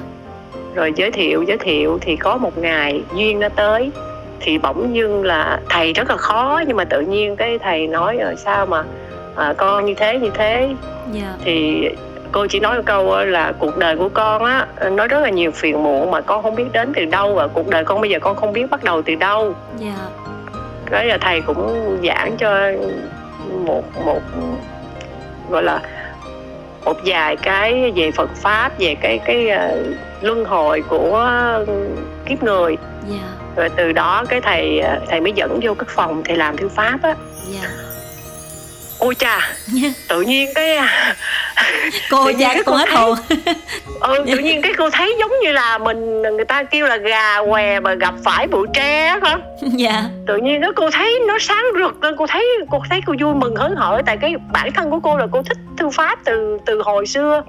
rồi 0.75 0.93
giới 0.95 1.11
thiệu 1.11 1.43
giới 1.43 1.57
thiệu 1.57 1.97
thì 2.01 2.15
có 2.15 2.37
một 2.37 2.57
ngày 2.57 3.01
duyên 3.15 3.39
nó 3.39 3.49
tới 3.49 3.91
thì 4.39 4.57
bỗng 4.57 4.95
dưng 4.95 5.25
là 5.25 5.59
thầy 5.69 5.93
rất 5.93 6.09
là 6.09 6.17
khó 6.17 6.61
nhưng 6.67 6.77
mà 6.77 6.85
tự 6.85 7.01
nhiên 7.01 7.35
cái 7.35 7.59
thầy 7.59 7.87
nói 7.87 8.17
rồi 8.17 8.35
sao 8.37 8.65
mà 8.65 8.83
à, 9.35 9.53
con 9.57 9.85
như 9.85 9.93
thế 9.93 10.19
như 10.19 10.29
thế 10.33 10.69
yeah. 11.13 11.35
thì 11.43 11.87
cô 12.33 12.47
chỉ 12.47 12.59
nói 12.59 12.77
một 12.77 12.83
câu 12.85 13.25
là 13.25 13.53
cuộc 13.59 13.77
đời 13.77 13.95
của 13.95 14.09
con 14.13 14.43
á 14.43 14.67
nó 14.91 15.07
rất 15.07 15.19
là 15.19 15.29
nhiều 15.29 15.51
phiền 15.51 15.83
muộn 15.83 16.11
mà 16.11 16.21
con 16.21 16.43
không 16.43 16.55
biết 16.55 16.65
đến 16.73 16.91
từ 16.95 17.05
đâu 17.05 17.33
và 17.35 17.47
cuộc 17.47 17.67
đời 17.69 17.83
con 17.83 18.01
bây 18.01 18.09
giờ 18.09 18.19
con 18.21 18.35
không 18.35 18.53
biết 18.53 18.69
bắt 18.69 18.83
đầu 18.83 19.01
từ 19.01 19.15
đâu. 19.15 19.55
Dạ. 19.77 19.95
cái 20.91 21.05
là 21.05 21.17
thầy 21.17 21.41
cũng 21.41 21.97
giảng 22.07 22.37
cho 22.37 22.71
một 23.65 23.83
một 24.05 24.21
gọi 25.49 25.63
là 25.63 25.81
một 26.85 26.97
vài 27.05 27.35
cái 27.35 27.91
về 27.95 28.11
Phật 28.11 28.29
pháp 28.35 28.71
về 28.79 28.95
cái 29.01 29.19
cái 29.25 29.49
uh, 29.51 29.95
luân 30.21 30.45
hồi 30.45 30.83
của 30.89 31.29
kiếp 32.25 32.43
người 32.43 32.77
yeah. 33.09 33.21
Dạ. 33.21 33.27
rồi 33.55 33.69
từ 33.75 33.91
đó 33.91 34.23
cái 34.29 34.41
thầy 34.41 34.81
thầy 35.09 35.21
mới 35.21 35.31
dẫn 35.31 35.59
vô 35.63 35.73
cái 35.73 35.85
phòng 35.89 36.23
thầy 36.25 36.37
làm 36.37 36.57
thư 36.57 36.69
pháp 36.69 36.99
á 37.03 37.15
yeah 37.53 37.92
ôi 39.03 39.15
cha 39.15 39.51
tự 40.07 40.21
nhiên 40.21 40.49
cái 40.55 40.79
cô 42.09 42.29
dạ 42.37 42.55
con 42.65 42.77
hết 42.77 42.89
hồn. 42.89 43.17
Ừ 43.99 44.23
tự 44.27 44.37
nhiên 44.37 44.61
cái 44.61 44.73
cô 44.77 44.89
thấy 44.89 45.15
giống 45.19 45.31
như 45.43 45.51
là 45.51 45.77
mình 45.77 46.21
người 46.21 46.45
ta 46.45 46.63
kêu 46.63 46.85
là 46.85 46.97
gà 46.97 47.41
què 47.49 47.79
mà 47.79 47.93
gặp 47.93 48.13
phải 48.23 48.47
bụi 48.47 48.67
tre 48.73 49.19
hả? 49.23 49.37
Dạ. 49.61 50.03
Tự 50.27 50.37
nhiên 50.37 50.61
cái 50.61 50.69
cô 50.75 50.89
thấy 50.91 51.19
nó 51.27 51.37
sáng 51.39 51.65
rực 51.79 52.03
lên 52.03 52.15
cô 52.17 52.27
thấy 52.27 52.47
cô 52.71 52.79
thấy 52.89 53.01
cô 53.05 53.13
vui 53.21 53.33
mừng 53.33 53.55
hớn 53.55 53.75
hở. 53.75 54.01
Tại 54.05 54.17
cái 54.21 54.35
bản 54.53 54.71
thân 54.71 54.89
của 54.89 54.99
cô 54.99 55.17
là 55.17 55.27
cô 55.31 55.43
thích 55.43 55.57
thư 55.77 55.89
pháp 55.89 56.19
từ 56.25 56.57
từ 56.65 56.81
hồi 56.81 57.07
xưa. 57.07 57.43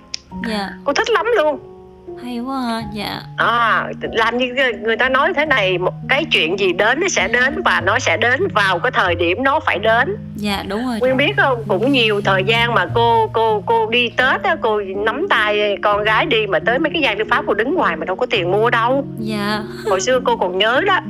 Dạ. 0.48 0.68
Cô 0.84 0.92
thích 0.92 1.10
lắm 1.10 1.26
luôn 1.36 1.73
hay 2.22 2.38
quá 2.38 2.60
ha 2.60 2.82
dạ. 2.92 3.20
À 3.36 3.86
làm 4.12 4.38
như 4.38 4.54
người 4.82 4.96
ta 4.96 5.08
nói 5.08 5.32
thế 5.36 5.46
này 5.46 5.78
một 5.78 5.94
cái 6.08 6.24
chuyện 6.24 6.58
gì 6.58 6.72
đến 6.72 7.00
nó 7.00 7.08
sẽ 7.08 7.28
đến 7.28 7.62
và 7.64 7.80
nó 7.80 7.98
sẽ 7.98 8.16
đến 8.16 8.48
vào 8.54 8.78
cái 8.78 8.92
thời 8.92 9.14
điểm 9.14 9.42
nó 9.42 9.60
phải 9.60 9.78
đến. 9.78 10.16
Dạ 10.36 10.64
đúng 10.68 10.86
rồi 10.86 10.98
nguyên 11.00 11.16
biết 11.16 11.36
không? 11.36 11.64
Cũng 11.68 11.92
nhiều 11.92 12.20
thời 12.24 12.44
gian 12.44 12.74
mà 12.74 12.86
cô 12.94 13.30
cô 13.32 13.62
cô 13.66 13.90
đi 13.90 14.08
tết 14.08 14.42
á 14.42 14.56
cô 14.60 14.80
nắm 14.80 15.26
tay 15.30 15.76
con 15.82 16.04
gái 16.04 16.26
đi 16.26 16.46
mà 16.46 16.58
tới 16.58 16.78
mấy 16.78 16.90
cái 16.92 17.02
gian 17.02 17.18
thư 17.18 17.24
pháp 17.30 17.44
cô 17.46 17.54
đứng 17.54 17.74
ngoài 17.74 17.96
mà 17.96 18.04
đâu 18.04 18.16
có 18.16 18.26
tiền 18.26 18.52
mua 18.52 18.70
đâu. 18.70 19.06
Dạ. 19.18 19.62
Hồi 19.86 20.00
xưa 20.00 20.20
cô 20.24 20.36
còn 20.36 20.58
nhớ 20.58 20.80
đó 20.86 21.00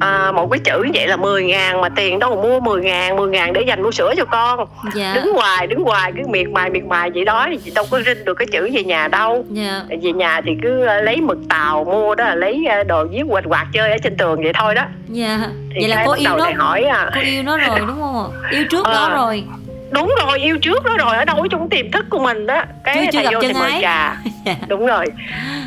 à, 0.00 0.32
một 0.32 0.48
cái 0.50 0.60
chữ 0.64 0.82
như 0.82 0.90
vậy 0.94 1.06
là 1.06 1.16
10 1.16 1.44
ngàn 1.44 1.80
mà 1.80 1.88
tiền 1.88 2.18
đâu 2.18 2.36
mà 2.36 2.42
mua 2.42 2.60
10 2.60 2.82
ngàn 2.82 3.16
10 3.16 3.28
ngàn 3.28 3.52
để 3.52 3.62
dành 3.66 3.82
mua 3.82 3.90
sữa 3.90 4.12
cho 4.16 4.24
con. 4.24 4.68
Dạ. 4.94 5.12
đứng 5.14 5.32
hoài 5.34 5.66
đứng 5.66 5.84
hoài 5.84 6.12
cứ 6.16 6.22
miệt 6.28 6.48
mài 6.48 6.70
miệt 6.70 6.84
mài 6.84 7.10
vậy 7.10 7.24
đó 7.24 7.46
thì 7.64 7.70
đâu 7.70 7.84
có 7.90 8.00
rinh 8.06 8.24
được 8.24 8.34
cái 8.34 8.46
chữ 8.52 8.70
về 8.72 8.84
nhà 8.84 9.08
đâu. 9.08 9.44
Dạ. 9.50 9.82
về 9.88 10.12
nhà 10.12 10.40
thì 10.44 10.56
cứ 10.62 10.84
ờ, 10.84 11.00
lấy 11.00 11.20
mực 11.20 11.38
tàu 11.48 11.84
mua 11.84 12.14
đó 12.14 12.24
là 12.24 12.34
lấy 12.34 12.66
ờ, 12.70 12.82
đồ 12.82 13.04
viết 13.04 13.22
quạt 13.28 13.44
quạt 13.48 13.66
chơi 13.72 13.90
ở 13.90 13.98
trên 13.98 14.16
tường 14.16 14.42
vậy 14.42 14.52
thôi 14.54 14.74
đó. 14.74 14.84
Dạ. 15.08 15.38
Thì 15.74 15.80
vậy 15.80 15.88
là 15.88 16.02
cô 16.06 16.12
yêu 16.12 16.30
nó. 16.38 16.50
hỏi 16.56 16.82
à. 16.82 17.10
cô 17.14 17.20
yêu 17.20 17.42
nó 17.42 17.56
rồi 17.56 17.78
đúng 17.78 17.98
không 18.00 18.32
yêu 18.50 18.64
trước 18.70 18.84
à, 18.84 18.92
đó 18.92 19.10
rồi 19.16 19.44
đúng 19.90 20.14
rồi 20.26 20.38
yêu 20.38 20.58
trước 20.58 20.84
đó 20.84 20.96
rồi 20.98 21.16
ở 21.16 21.24
đâu 21.24 21.46
trong 21.50 21.68
tiềm 21.68 21.90
thức 21.90 22.06
của 22.10 22.18
mình 22.18 22.46
đó. 22.46 22.64
Cái 22.84 22.96
chưa, 22.96 23.10
chưa 23.12 23.22
thầy 23.22 23.34
vô 23.34 23.40
thì 23.40 23.52
mời 23.52 23.72
trà. 23.82 24.16
Dạ. 24.44 24.54
đúng 24.68 24.86
rồi. 24.86 25.06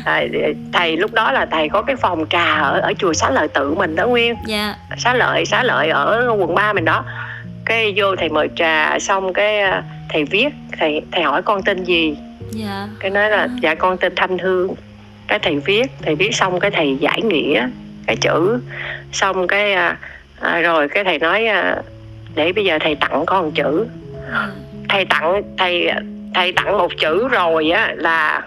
Thầy, 0.04 0.30
thầy 0.72 0.96
lúc 0.96 1.12
đó 1.12 1.32
là 1.32 1.46
thầy 1.46 1.68
có 1.68 1.82
cái 1.82 1.96
phòng 1.96 2.26
trà 2.30 2.54
ở 2.54 2.80
ở 2.80 2.92
chùa 2.98 3.12
xá 3.12 3.30
lợi 3.30 3.48
tự 3.48 3.74
mình 3.74 3.96
đó 3.96 4.06
nguyên. 4.06 4.34
Dạ. 4.46 4.74
xá 4.96 5.14
lợi 5.14 5.44
xá 5.46 5.62
lợi 5.62 5.88
ở 5.88 6.36
quận 6.38 6.54
3 6.54 6.72
mình 6.72 6.84
đó. 6.84 7.04
Cái 7.64 7.92
vô 7.96 8.16
thầy 8.16 8.28
mời 8.28 8.48
trà 8.56 8.98
xong 8.98 9.32
cái 9.32 9.60
à, 9.60 9.82
thầy 10.08 10.24
viết 10.24 10.48
thầy 10.78 11.02
thầy 11.12 11.22
hỏi 11.22 11.42
con 11.42 11.62
tên 11.62 11.84
gì? 11.84 12.16
Dạ. 12.50 12.88
cái 13.00 13.10
nói 13.10 13.30
là 13.30 13.48
dạ 13.60 13.74
con 13.74 13.96
tên 13.96 14.12
thanh 14.16 14.38
hương. 14.38 14.74
Cái 15.28 15.38
thầy 15.38 15.58
viết 15.58 15.86
thầy 16.02 16.14
viết 16.14 16.34
xong 16.34 16.60
cái 16.60 16.70
thầy 16.70 16.96
giải 17.00 17.22
nghĩa 17.22 17.68
cái 18.06 18.16
chữ. 18.16 18.60
Xong 19.12 19.46
cái 19.46 19.72
à, 19.72 19.96
à, 20.40 20.60
rồi 20.60 20.88
cái 20.88 21.04
thầy 21.04 21.18
nói 21.18 21.46
à, 21.46 21.76
để 22.34 22.52
bây 22.52 22.64
giờ 22.64 22.78
thầy 22.80 22.94
tặng 22.94 23.22
con 23.26 23.44
một 23.44 23.50
chữ 23.54 23.86
thầy 24.88 25.04
tặng 25.04 25.42
thầy 25.58 25.90
thầy 26.34 26.52
tặng 26.52 26.78
một 26.78 26.92
chữ 27.00 27.28
rồi 27.28 27.70
á 27.70 27.92
là 27.96 28.42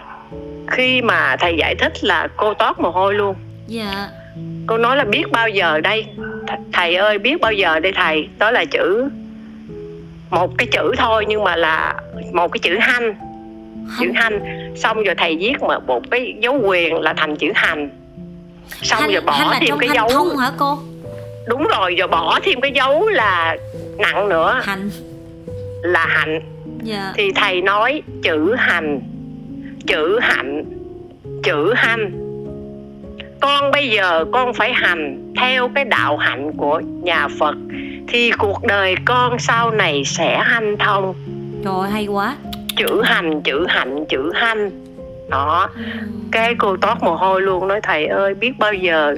khi 0.70 1.02
mà 1.02 1.36
thầy 1.36 1.56
giải 1.56 1.74
thích 1.74 2.04
là 2.04 2.28
cô 2.36 2.54
tót 2.54 2.78
mồ 2.78 2.90
hôi 2.90 3.14
luôn. 3.14 3.36
Dạ. 3.66 4.08
Cô 4.66 4.78
nói 4.78 4.96
là 4.96 5.04
biết 5.04 5.24
bao 5.32 5.48
giờ 5.48 5.80
đây? 5.80 6.06
Thầy 6.72 6.94
ơi 6.94 7.18
biết 7.18 7.40
bao 7.40 7.52
giờ 7.52 7.80
đây 7.80 7.92
thầy? 7.92 8.28
Đó 8.38 8.50
là 8.50 8.64
chữ 8.64 9.08
một 10.30 10.58
cái 10.58 10.66
chữ 10.72 10.92
thôi 10.96 11.24
nhưng 11.28 11.44
mà 11.44 11.56
là 11.56 11.94
một 12.32 12.52
cái 12.52 12.58
chữ 12.58 12.78
hanh 12.80 13.14
chữ 14.00 14.10
hanh 14.14 14.40
xong 14.76 15.02
rồi 15.04 15.14
thầy 15.14 15.36
viết 15.36 15.54
mà 15.68 15.78
một 15.78 16.10
cái 16.10 16.34
dấu 16.40 16.60
quyền 16.64 16.94
là 16.94 17.14
thành 17.16 17.36
chữ 17.36 17.52
hành. 17.54 17.90
Xong 18.82 19.00
hành, 19.00 19.12
rồi 19.12 19.20
bỏ 19.20 19.54
thêm 19.60 19.78
cái 19.78 19.88
dấu. 19.94 20.36
hả 20.40 20.50
cô? 20.58 20.78
Đúng 21.46 21.66
rồi 21.66 21.94
rồi 21.98 22.08
bỏ 22.08 22.40
thêm 22.42 22.60
cái 22.60 22.72
dấu 22.74 23.08
là 23.08 23.56
nặng 23.98 24.28
nữa. 24.28 24.60
Hành 24.64 24.90
là 25.86 26.06
hạnh 26.06 26.32
yeah. 26.32 26.42
Dạ. 26.82 27.12
thì 27.16 27.32
thầy 27.32 27.62
nói 27.62 28.02
chữ 28.22 28.54
hành 28.58 29.00
chữ 29.86 30.18
hạnh 30.22 30.64
chữ 31.42 31.72
hành 31.76 32.26
con 33.40 33.70
bây 33.70 33.90
giờ 33.90 34.24
con 34.32 34.54
phải 34.54 34.72
hành 34.72 35.32
theo 35.40 35.68
cái 35.74 35.84
đạo 35.84 36.16
hạnh 36.16 36.52
của 36.56 36.80
nhà 37.02 37.28
phật 37.38 37.56
thì 38.08 38.30
cuộc 38.38 38.62
đời 38.66 38.94
con 39.04 39.38
sau 39.38 39.70
này 39.70 40.02
sẽ 40.04 40.38
hanh 40.44 40.76
thông 40.78 41.14
rồi 41.64 41.88
hay 41.90 42.06
quá 42.06 42.36
chữ 42.76 43.02
hành 43.02 43.42
chữ 43.42 43.66
hạnh 43.68 44.04
chữ 44.08 44.32
hanh 44.34 44.70
đó 45.28 45.70
ừ. 45.76 45.82
cái 46.32 46.54
cô 46.58 46.76
tót 46.76 46.98
mồ 47.02 47.16
hôi 47.16 47.42
luôn 47.42 47.68
nói 47.68 47.80
thầy 47.82 48.06
ơi 48.06 48.34
biết 48.34 48.58
bao 48.58 48.72
giờ 48.72 49.16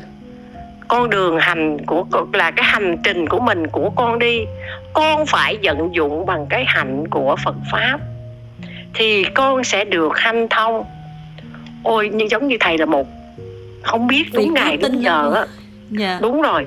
con 0.89 1.11
đường 1.11 1.39
hành 1.39 1.87
của 1.87 2.05
là 2.33 2.51
cái 2.51 2.65
hành 2.65 2.97
trình 3.05 3.29
của 3.29 3.41
mình 3.41 3.67
của 3.67 3.91
con 3.91 4.19
đi 4.19 4.45
con 4.93 5.27
phải 5.27 5.59
vận 5.63 5.95
dụng 5.95 6.27
bằng 6.27 6.47
cái 6.51 6.65
hạnh 6.67 7.09
của 7.11 7.37
phật 7.45 7.55
pháp 7.73 7.99
thì 8.95 9.25
con 9.25 9.65
sẽ 9.65 9.85
được 9.85 10.19
hanh 10.19 10.49
thông 10.49 10.85
ôi 11.83 12.09
như 12.09 12.27
giống 12.31 12.49
như 12.49 12.57
thầy 12.61 12.79
là 12.79 12.87
một 12.87 13.07
không 13.83 14.07
biết 14.07 14.25
đúng 14.33 14.55
ngày 14.55 14.77
đúng 14.77 15.03
giờ 15.03 15.33
á 15.35 15.41
yeah. 15.41 15.49
Dạ. 15.91 16.19
đúng 16.23 16.43
rồi 16.43 16.67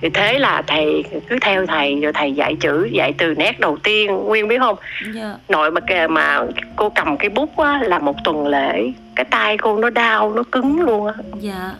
thì 0.00 0.08
thế 0.14 0.38
là 0.38 0.62
thầy 0.66 1.04
cứ 1.28 1.38
theo 1.40 1.66
thầy 1.66 2.00
rồi 2.00 2.12
thầy 2.12 2.32
dạy 2.32 2.56
chữ 2.60 2.88
dạy 2.92 3.12
từ 3.18 3.34
nét 3.34 3.60
đầu 3.60 3.76
tiên 3.82 4.14
nguyên 4.14 4.48
biết 4.48 4.58
không 4.58 4.76
yeah. 5.04 5.16
Dạ. 5.16 5.34
nội 5.48 5.70
mà 5.70 5.80
mà 6.08 6.40
cô 6.76 6.88
cầm 6.88 7.16
cái 7.16 7.30
bút 7.30 7.56
á 7.56 7.80
là 7.82 7.98
một 7.98 8.16
tuần 8.24 8.46
lễ 8.46 8.92
cái 9.16 9.24
tay 9.30 9.58
cô 9.58 9.78
nó 9.78 9.90
đau 9.90 10.32
nó 10.34 10.42
cứng 10.52 10.80
luôn 10.80 11.06
á 11.06 11.14
dạ 11.40 11.72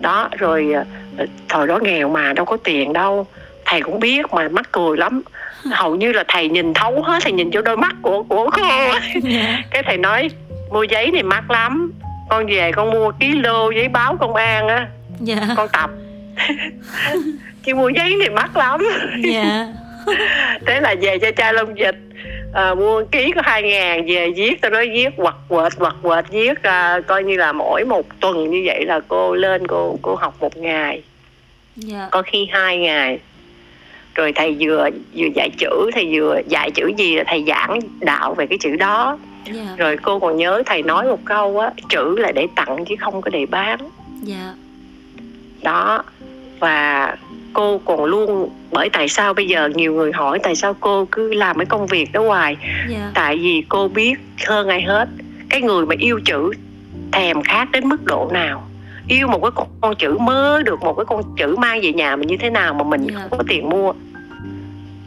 đó 0.00 0.28
rồi 0.38 0.72
ờ, 1.16 1.26
thời 1.48 1.66
đó 1.66 1.78
nghèo 1.82 2.08
mà 2.08 2.32
đâu 2.32 2.44
có 2.44 2.56
tiền 2.64 2.92
đâu 2.92 3.26
thầy 3.68 3.80
cũng 3.80 4.00
biết 4.00 4.26
mà 4.32 4.48
mắc 4.48 4.68
cười 4.72 4.96
lắm 4.96 5.22
hầu 5.72 5.96
như 5.96 6.12
là 6.12 6.24
thầy 6.28 6.48
nhìn 6.48 6.74
thấu 6.74 7.02
hết 7.02 7.18
thầy 7.22 7.32
nhìn 7.32 7.50
vô 7.50 7.62
đôi 7.62 7.76
mắt 7.76 7.96
của 8.02 8.22
của 8.22 8.50
cô 8.50 8.62
yeah. 8.62 9.02
Dạ. 9.22 9.58
cái 9.70 9.82
thầy 9.82 9.96
nói 9.96 10.30
mua 10.70 10.82
giấy 10.82 11.10
này 11.10 11.22
mắc 11.22 11.50
lắm 11.50 11.92
con 12.28 12.46
về 12.46 12.72
con 12.72 12.90
mua 12.90 13.12
ký 13.20 13.32
lô 13.32 13.70
giấy 13.70 13.88
báo 13.88 14.16
công 14.16 14.34
an 14.34 14.68
á 14.68 14.76
yeah. 14.76 14.88
Dạ. 15.20 15.54
con 15.56 15.68
tập 15.72 15.90
chứ 17.64 17.74
mua 17.74 17.88
giấy 17.88 18.14
này 18.16 18.30
mắc 18.30 18.56
lắm 18.56 18.80
yeah. 19.24 19.34
Dạ. 19.34 19.66
thế 20.66 20.80
là 20.80 20.94
về 21.00 21.18
cho 21.18 21.30
cha 21.36 21.52
lông 21.52 21.78
dịch 21.78 21.96
à, 22.54 22.74
mua 22.74 23.04
ký 23.04 23.32
có 23.34 23.40
hai 23.44 23.62
ngàn 23.62 24.06
về 24.06 24.30
viết 24.36 24.60
tao 24.60 24.70
nói 24.70 24.88
viết 24.88 25.08
quặt 25.16 25.34
quệt 25.48 25.72
quặt 25.78 25.94
quệt 26.02 26.24
viết 26.30 26.62
à, 26.62 27.00
coi 27.06 27.24
như 27.24 27.36
là 27.36 27.52
mỗi 27.52 27.84
một 27.84 28.06
tuần 28.20 28.50
như 28.50 28.62
vậy 28.66 28.84
là 28.84 29.00
cô 29.08 29.34
lên 29.34 29.66
cô 29.66 29.98
cô 30.02 30.14
học 30.14 30.34
một 30.40 30.56
ngày 30.56 30.92
yeah. 30.92 31.02
Dạ. 31.76 32.08
có 32.10 32.22
khi 32.22 32.48
hai 32.52 32.78
ngày 32.78 33.18
rồi 34.18 34.32
thầy 34.32 34.56
vừa 34.60 34.88
vừa 35.14 35.26
dạy 35.34 35.50
chữ 35.58 35.90
thầy 35.94 36.08
vừa 36.12 36.40
dạy 36.48 36.70
chữ 36.70 36.92
gì 36.98 37.16
là 37.16 37.24
thầy 37.26 37.44
giảng 37.46 37.78
đạo 38.00 38.34
về 38.34 38.46
cái 38.46 38.58
chữ 38.58 38.76
đó 38.76 39.18
yeah. 39.44 39.56
Dạ. 39.56 39.74
rồi 39.76 39.96
cô 39.96 40.18
còn 40.18 40.36
nhớ 40.36 40.62
thầy 40.66 40.82
nói 40.82 41.06
một 41.06 41.20
câu 41.24 41.58
á 41.58 41.70
chữ 41.88 42.16
là 42.18 42.32
để 42.32 42.46
tặng 42.54 42.84
chứ 42.88 42.94
không 43.00 43.22
có 43.22 43.30
để 43.30 43.46
bán 43.46 43.78
yeah. 43.78 43.90
Dạ. 44.22 44.54
đó 45.62 46.02
và 46.58 47.16
cô 47.52 47.78
còn 47.84 48.04
luôn 48.04 48.50
bởi 48.70 48.90
tại 48.90 49.08
sao 49.08 49.34
bây 49.34 49.48
giờ 49.48 49.68
nhiều 49.74 49.94
người 49.94 50.12
hỏi 50.12 50.38
tại 50.42 50.54
sao 50.56 50.74
cô 50.80 51.04
cứ 51.10 51.34
làm 51.34 51.56
cái 51.56 51.66
công 51.66 51.86
việc 51.86 52.12
đó 52.12 52.20
hoài 52.20 52.56
yeah. 52.62 52.90
Dạ. 52.90 53.10
tại 53.14 53.36
vì 53.38 53.62
cô 53.68 53.88
biết 53.88 54.14
hơn 54.46 54.68
ai 54.68 54.82
hết 54.82 55.08
cái 55.48 55.62
người 55.62 55.86
mà 55.86 55.94
yêu 55.98 56.20
chữ 56.24 56.52
thèm 57.12 57.42
khác 57.42 57.68
đến 57.72 57.88
mức 57.88 58.04
độ 58.04 58.30
nào 58.32 58.68
yêu 59.08 59.28
một 59.28 59.42
cái 59.42 59.50
con, 59.54 59.68
con 59.80 59.94
chữ 59.98 60.18
mơ 60.18 60.62
được 60.64 60.80
một 60.82 60.94
cái 60.94 61.04
con 61.04 61.22
chữ 61.36 61.56
mang 61.56 61.80
về 61.82 61.92
nhà 61.92 62.16
mình 62.16 62.28
như 62.28 62.36
thế 62.36 62.50
nào 62.50 62.74
mà 62.74 62.84
mình 62.84 63.06
yeah. 63.06 63.20
không 63.20 63.38
có 63.38 63.44
tiền 63.48 63.68
mua 63.70 63.92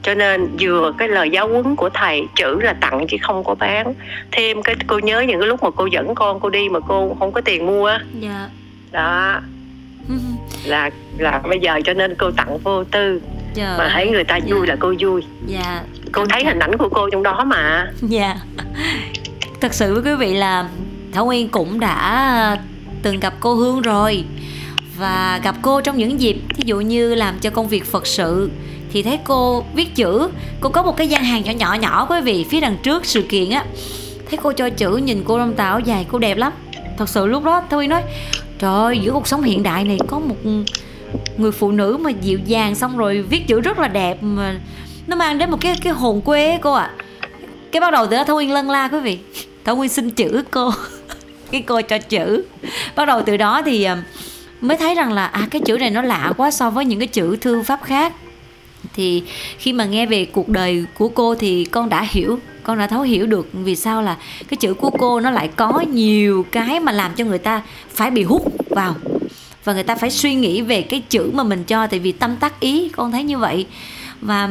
cho 0.04 0.14
nên 0.14 0.58
vừa 0.60 0.94
cái 0.98 1.08
lời 1.08 1.30
giáo 1.30 1.48
huấn 1.48 1.76
của 1.76 1.90
thầy 1.94 2.28
chữ 2.36 2.60
là 2.62 2.74
tặng 2.74 3.06
chứ 3.10 3.18
không 3.22 3.44
có 3.44 3.56
bán. 3.56 3.94
Thêm 4.32 4.64
cái 4.64 4.76
cô 4.88 5.00
nhớ 5.00 5.22
những 5.22 5.40
cái 5.40 5.48
lúc 5.48 5.64
mà 5.64 5.70
cô 5.76 5.86
dẫn 5.86 6.16
con 6.16 6.40
cô 6.40 6.50
đi 6.50 6.70
mà 6.70 6.80
cô 6.88 7.16
không 7.20 7.32
có 7.32 7.42
tiền 7.42 7.66
mua 7.66 7.92
dạ. 8.20 8.50
đó. 8.92 9.42
Là 10.66 10.90
là 11.18 11.42
bây 11.50 11.60
giờ 11.60 11.80
cho 11.86 11.94
nên 11.94 12.16
cô 12.16 12.32
tặng 12.32 12.58
vô 12.64 12.84
tư. 12.84 13.22
Trời 13.54 13.78
mà 13.78 13.90
thấy 13.94 14.10
người 14.10 14.24
ta 14.24 14.40
vui 14.48 14.60
dạ. 14.68 14.74
là 14.74 14.76
cô 14.80 14.94
vui. 15.00 15.24
Dạ. 15.48 15.84
Cô 16.12 16.26
thấy 16.26 16.46
hình 16.46 16.60
ảnh 16.60 16.78
của 16.78 16.90
cô 16.90 17.10
trong 17.10 17.24
đó 17.24 17.44
mà. 17.44 17.92
Dạ. 18.02 18.36
Thật 19.62 19.74
sự 19.74 19.94
với 19.94 20.14
quý 20.14 20.18
vị 20.20 20.34
là 20.34 20.70
thảo 21.12 21.26
nguyên 21.26 21.50
cũng 21.50 21.80
đã 21.80 22.58
từng 23.04 23.20
gặp 23.20 23.34
cô 23.40 23.56
hương 23.56 23.82
rồi. 23.82 24.24
Và 24.98 25.40
gặp 25.44 25.56
cô 25.62 25.82
trong 25.82 25.98
những 25.98 26.22
dịp 26.22 26.38
ví 26.58 26.64
dụ 26.66 26.80
như 26.80 27.16
làm 27.16 27.40
cho 27.40 27.50
công 27.50 27.68
việc 27.68 27.86
phật 27.86 28.08
sự 28.08 28.50
thì 28.93 29.04
thấy 29.04 29.19
cô 29.23 29.63
viết 29.73 29.95
chữ, 29.95 30.30
cô 30.60 30.69
có 30.69 30.84
một 30.84 30.97
cái 30.97 31.08
gian 31.08 31.23
hàng 31.23 31.43
nhỏ 31.43 31.51
nhỏ 31.51 31.73
nhỏ, 31.73 32.08
quý 32.10 32.21
vị, 32.21 32.45
phía 32.49 32.60
đằng 32.60 32.77
trước 32.84 33.06
sự 33.06 33.21
kiện 33.21 33.49
á. 33.49 33.65
Thấy 34.30 34.39
cô 34.43 34.51
cho 34.51 34.69
chữ, 34.69 34.97
nhìn 34.97 35.23
cô 35.27 35.38
trong 35.38 35.54
tảo, 35.54 35.80
dài, 35.80 36.06
cô 36.12 36.19
đẹp 36.19 36.38
lắm. 36.38 36.54
Thật 36.97 37.10
sự 37.10 37.27
lúc 37.27 37.43
đó 37.43 37.62
tôi 37.69 37.88
nói, 37.88 38.01
trời 38.60 38.73
ơi, 38.73 38.99
giữa 39.01 39.12
cuộc 39.12 39.27
sống 39.27 39.41
hiện 39.41 39.63
đại 39.63 39.84
này 39.84 39.97
có 40.08 40.19
một 40.19 40.36
người 41.38 41.51
phụ 41.51 41.71
nữ 41.71 41.97
mà 41.97 42.10
dịu 42.10 42.39
dàng 42.45 42.75
xong 42.75 42.97
rồi 42.97 43.21
viết 43.21 43.47
chữ 43.47 43.62
rất 43.62 43.80
là 43.80 43.88
đẹp 43.88 44.23
mà 44.23 44.60
nó 45.08 45.15
mang 45.15 45.38
đến 45.38 45.51
một 45.51 45.58
cái 45.62 45.75
cái 45.84 45.93
hồn 45.93 46.21
quê 46.21 46.60
cô 46.62 46.73
ạ. 46.73 46.91
À. 46.97 47.04
cái 47.71 47.80
bắt 47.80 47.91
đầu 47.91 48.08
từ 48.08 48.17
đó 48.17 48.23
thảo 48.23 48.36
nguyên 48.36 48.51
lân 48.51 48.69
la, 48.69 48.88
quý 48.88 48.99
vị. 48.99 49.19
Thảo 49.65 49.75
nguyên 49.75 49.89
xin 49.89 50.10
chữ 50.10 50.43
cô. 50.51 50.71
Cái 51.51 51.62
cô 51.62 51.82
cho 51.82 51.97
chữ. 51.97 52.43
Bắt 52.95 53.06
đầu 53.06 53.21
từ 53.25 53.38
đó 53.38 53.62
thì 53.65 53.84
ờ, 53.84 53.97
mới 54.62 54.77
thấy 54.77 54.95
rằng 54.95 55.13
là 55.13 55.25
à 55.25 55.47
cái 55.51 55.62
chữ 55.65 55.77
này 55.77 55.89
nó 55.89 56.01
lạ 56.01 56.34
quá 56.38 56.51
so 56.51 56.69
với 56.69 56.86
những 56.86 56.99
cái 56.99 57.08
chữ 57.08 57.36
thư 57.36 57.63
pháp 57.63 57.80
khác 57.84 58.13
thì 58.93 59.23
khi 59.58 59.73
mà 59.73 59.86
nghe 59.86 60.06
về 60.06 60.25
cuộc 60.25 60.49
đời 60.49 60.86
của 60.97 61.08
cô 61.08 61.36
thì 61.36 61.65
con 61.65 61.89
đã 61.89 62.08
hiểu, 62.10 62.39
con 62.63 62.77
đã 62.77 62.88
thấu 62.88 63.01
hiểu 63.01 63.25
được 63.25 63.47
vì 63.54 63.75
sao 63.75 64.01
là 64.01 64.17
cái 64.47 64.58
chữ 64.58 64.73
của 64.73 64.89
cô 64.89 65.19
nó 65.19 65.32
lại 65.32 65.47
có 65.47 65.84
nhiều 65.91 66.45
cái 66.51 66.80
mà 66.80 66.91
làm 66.91 67.13
cho 67.15 67.25
người 67.25 67.38
ta 67.38 67.62
phải 67.89 68.12
bị 68.12 68.23
hút 68.23 68.54
vào 68.69 68.95
và 69.63 69.73
người 69.73 69.84
ta 69.84 69.95
phải 69.95 70.12
suy 70.12 70.36
nghĩ 70.36 70.62
về 70.62 70.82
cái 70.82 71.01
chữ 71.10 71.32
mà 71.34 71.43
mình 71.43 71.63
cho 71.63 71.88
tại 71.88 71.99
vì 71.99 72.12
tâm 72.12 72.36
tác 72.36 72.60
ý, 72.60 72.89
con 72.89 73.12
thấy 73.12 73.23
như 73.23 73.38
vậy. 73.38 73.65
Và 74.21 74.49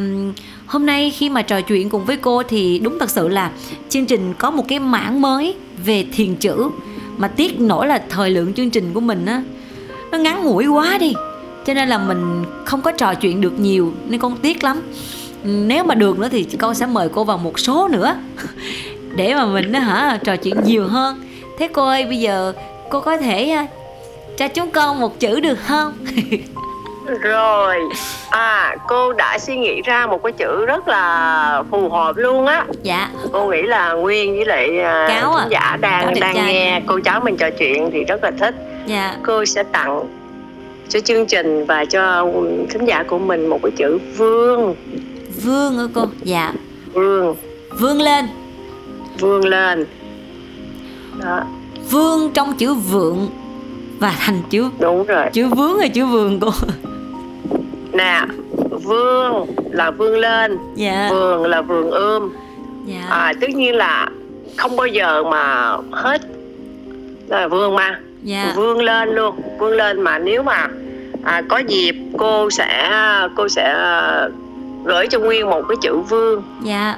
hôm 0.66 0.86
nay 0.86 1.10
khi 1.10 1.28
mà 1.28 1.42
trò 1.42 1.60
chuyện 1.60 1.90
cùng 1.90 2.04
với 2.04 2.16
cô 2.16 2.42
thì 2.42 2.78
đúng 2.78 2.98
thật 2.98 3.10
sự 3.10 3.28
là 3.28 3.50
chương 3.88 4.06
trình 4.06 4.34
có 4.38 4.50
một 4.50 4.64
cái 4.68 4.78
mảng 4.78 5.20
mới 5.20 5.54
về 5.84 6.04
thiền 6.12 6.34
chữ 6.36 6.70
mà 7.16 7.28
tiếc 7.28 7.60
nổi 7.60 7.86
là 7.86 8.02
thời 8.08 8.30
lượng 8.30 8.54
chương 8.54 8.70
trình 8.70 8.90
của 8.94 9.00
mình 9.00 9.26
á, 9.26 9.42
nó 10.10 10.18
ngắn 10.18 10.44
ngủi 10.44 10.66
quá 10.66 10.98
đi 10.98 11.12
cho 11.64 11.74
nên 11.74 11.88
là 11.88 11.98
mình 11.98 12.44
không 12.64 12.82
có 12.82 12.92
trò 12.92 13.14
chuyện 13.14 13.40
được 13.40 13.58
nhiều 13.58 13.92
nên 14.08 14.20
con 14.20 14.36
tiếc 14.36 14.64
lắm. 14.64 14.82
Nếu 15.44 15.84
mà 15.84 15.94
được 15.94 16.18
nữa 16.18 16.28
thì 16.30 16.46
con 16.58 16.74
sẽ 16.74 16.86
mời 16.86 17.08
cô 17.08 17.24
vào 17.24 17.38
một 17.38 17.58
số 17.58 17.88
nữa 17.88 18.16
để 19.16 19.34
mà 19.34 19.46
mình 19.46 19.74
hả 19.74 20.18
trò 20.24 20.36
chuyện 20.36 20.56
nhiều 20.64 20.88
hơn. 20.88 21.20
Thế 21.58 21.68
cô 21.72 21.86
ơi 21.86 22.04
bây 22.04 22.18
giờ 22.18 22.52
cô 22.90 23.00
có 23.00 23.16
thể 23.16 23.66
cho 24.38 24.48
chúng 24.48 24.70
con 24.70 25.00
một 25.00 25.20
chữ 25.20 25.40
được 25.40 25.58
không? 25.66 25.92
Rồi. 27.22 27.76
À 28.30 28.76
cô 28.88 29.12
đã 29.12 29.38
suy 29.38 29.56
nghĩ 29.56 29.82
ra 29.82 30.06
một 30.06 30.22
cái 30.22 30.32
chữ 30.32 30.66
rất 30.66 30.88
là 30.88 31.62
phù 31.70 31.88
hợp 31.88 32.16
luôn 32.16 32.46
á. 32.46 32.64
Dạ. 32.82 33.08
Cô 33.32 33.46
nghĩ 33.46 33.62
là 33.62 33.92
nguyên 33.92 34.36
với 34.36 34.44
lại 34.44 34.68
cáo 35.08 35.32
à. 35.34 35.46
giả 35.50 35.76
đang 35.80 36.20
đang 36.20 36.34
nghe 36.34 36.82
cô 36.86 37.00
cháu 37.04 37.20
mình 37.20 37.36
trò 37.36 37.50
chuyện 37.58 37.90
thì 37.92 38.04
rất 38.04 38.24
là 38.24 38.30
thích. 38.40 38.54
Dạ. 38.86 39.16
Cô 39.22 39.44
sẽ 39.44 39.62
tặng 39.62 40.19
cho 40.90 41.00
chương 41.00 41.26
trình 41.26 41.64
và 41.66 41.84
cho 41.84 42.26
khán 42.70 42.84
giả 42.84 43.02
của 43.02 43.18
mình 43.18 43.46
một 43.46 43.60
cái 43.62 43.72
chữ 43.76 43.98
vương. 44.16 44.74
Vương 45.44 45.78
hả 45.78 45.84
cô? 45.94 46.06
Dạ. 46.22 46.52
Vương. 46.92 47.36
Vương 47.78 48.02
lên. 48.02 48.26
Vương 49.18 49.48
lên. 49.48 49.86
Đó. 51.24 51.40
Vương 51.90 52.30
trong 52.34 52.54
chữ 52.58 52.74
vượng 52.74 53.28
và 53.98 54.16
thành 54.18 54.42
chữ 54.50 54.70
đúng 54.78 55.04
rồi. 55.04 55.26
chữ 55.32 55.46
vướng 55.46 55.78
hay 55.78 55.88
chữ 55.88 56.06
vườn 56.06 56.40
cô? 56.40 56.50
Nè 57.92 58.22
vương 58.82 59.46
là 59.70 59.90
vương 59.90 60.18
lên. 60.18 60.58
Dạ. 60.74 61.08
vườn 61.10 61.44
là 61.44 61.62
vườn 61.62 61.90
ươm. 61.90 62.32
Dạ. 62.86 63.06
à 63.10 63.32
tất 63.40 63.50
nhiên 63.50 63.74
là 63.74 64.08
không 64.56 64.76
bao 64.76 64.86
giờ 64.86 65.22
mà 65.22 65.76
hết 65.92 66.20
là 67.28 67.48
vương 67.48 67.74
mà 67.74 68.00
dạ. 68.22 68.52
vương 68.56 68.82
lên 68.82 69.08
luôn 69.08 69.34
vương 69.58 69.72
lên 69.72 70.00
mà 70.00 70.18
nếu 70.18 70.42
mà 70.42 70.68
à, 71.24 71.42
có 71.48 71.58
dịp 71.58 71.94
cô 72.18 72.50
sẽ 72.50 72.90
cô 73.36 73.48
sẽ 73.48 73.74
gửi 74.84 75.06
cho 75.06 75.18
nguyên 75.18 75.50
một 75.50 75.62
cái 75.68 75.76
chữ 75.82 75.98
vương 75.98 76.42
dạ 76.62 76.96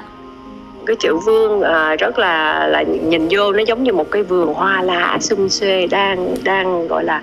cái 0.85 0.95
chữ 0.99 1.17
vương 1.17 1.61
à, 1.61 1.95
rất 1.95 2.19
là 2.19 2.67
là 2.67 2.81
nhìn 2.81 3.27
vô 3.31 3.51
nó 3.51 3.63
giống 3.67 3.83
như 3.83 3.93
một 3.93 4.11
cái 4.11 4.23
vườn 4.23 4.53
hoa 4.53 4.81
lá 4.81 5.17
sum 5.21 5.47
xuê 5.47 5.87
đang 5.87 6.35
đang 6.43 6.87
gọi 6.87 7.03
là 7.03 7.21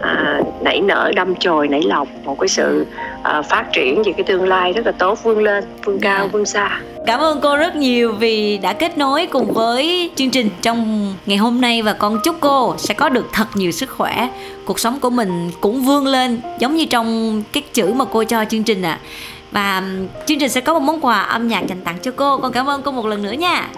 à, 0.00 0.40
nảy 0.60 0.80
nở 0.80 1.12
đâm 1.16 1.34
chồi 1.34 1.68
nảy 1.68 1.82
lọc 1.82 2.08
một 2.24 2.38
cái 2.40 2.48
sự 2.48 2.86
à, 3.22 3.42
phát 3.42 3.72
triển 3.72 4.02
về 4.02 4.12
cái 4.12 4.24
tương 4.24 4.48
lai 4.48 4.72
rất 4.72 4.86
là 4.86 4.92
tốt 4.92 5.24
vươn 5.24 5.38
lên 5.38 5.64
vươn 5.84 5.98
cao. 6.00 6.18
Dạ. 6.24 6.28
vươn 6.32 6.44
xa 6.44 6.80
cảm 7.06 7.20
ơn 7.20 7.40
cô 7.40 7.56
rất 7.56 7.76
nhiều 7.76 8.12
vì 8.12 8.58
đã 8.58 8.72
kết 8.72 8.98
nối 8.98 9.26
cùng 9.26 9.52
với 9.52 10.10
chương 10.16 10.30
trình 10.30 10.48
trong 10.62 11.12
ngày 11.26 11.36
hôm 11.36 11.60
nay. 11.60 11.82
Và 11.82 11.92
con 11.92 12.18
chúc 12.24 12.36
cô 12.40 12.74
sẽ 12.78 12.94
có 12.94 13.08
được 13.08 13.26
thật 13.32 13.46
nhiều 13.54 13.70
sức 13.70 13.90
khỏe. 13.90 14.28
Cuộc 14.64 14.78
sống 14.78 15.00
của 15.00 15.10
mình 15.10 15.50
cũng 15.60 15.80
vươn 15.80 16.06
lên, 16.06 16.40
giống 16.58 16.76
như 16.76 16.84
trong 16.84 17.42
cái 17.52 17.62
chữ 17.72 17.92
mà 17.92 18.04
cô 18.04 18.24
cho 18.24 18.44
chương 18.44 18.64
trình 18.64 18.82
ạ. 18.82 19.00
À 19.02 19.06
và 19.52 19.82
chương 20.26 20.38
trình 20.38 20.48
sẽ 20.48 20.60
có 20.60 20.74
một 20.74 20.80
món 20.80 21.00
quà 21.00 21.20
âm 21.20 21.48
nhạc 21.48 21.66
dành 21.66 21.80
tặng 21.80 21.98
cho 22.02 22.10
cô. 22.16 22.38
Con 22.38 22.52
cảm 22.52 22.68
ơn 22.68 22.82
cô 22.82 22.92
một 22.92 23.06
lần 23.06 23.22
nữa 23.22 23.32
nha 23.32 23.68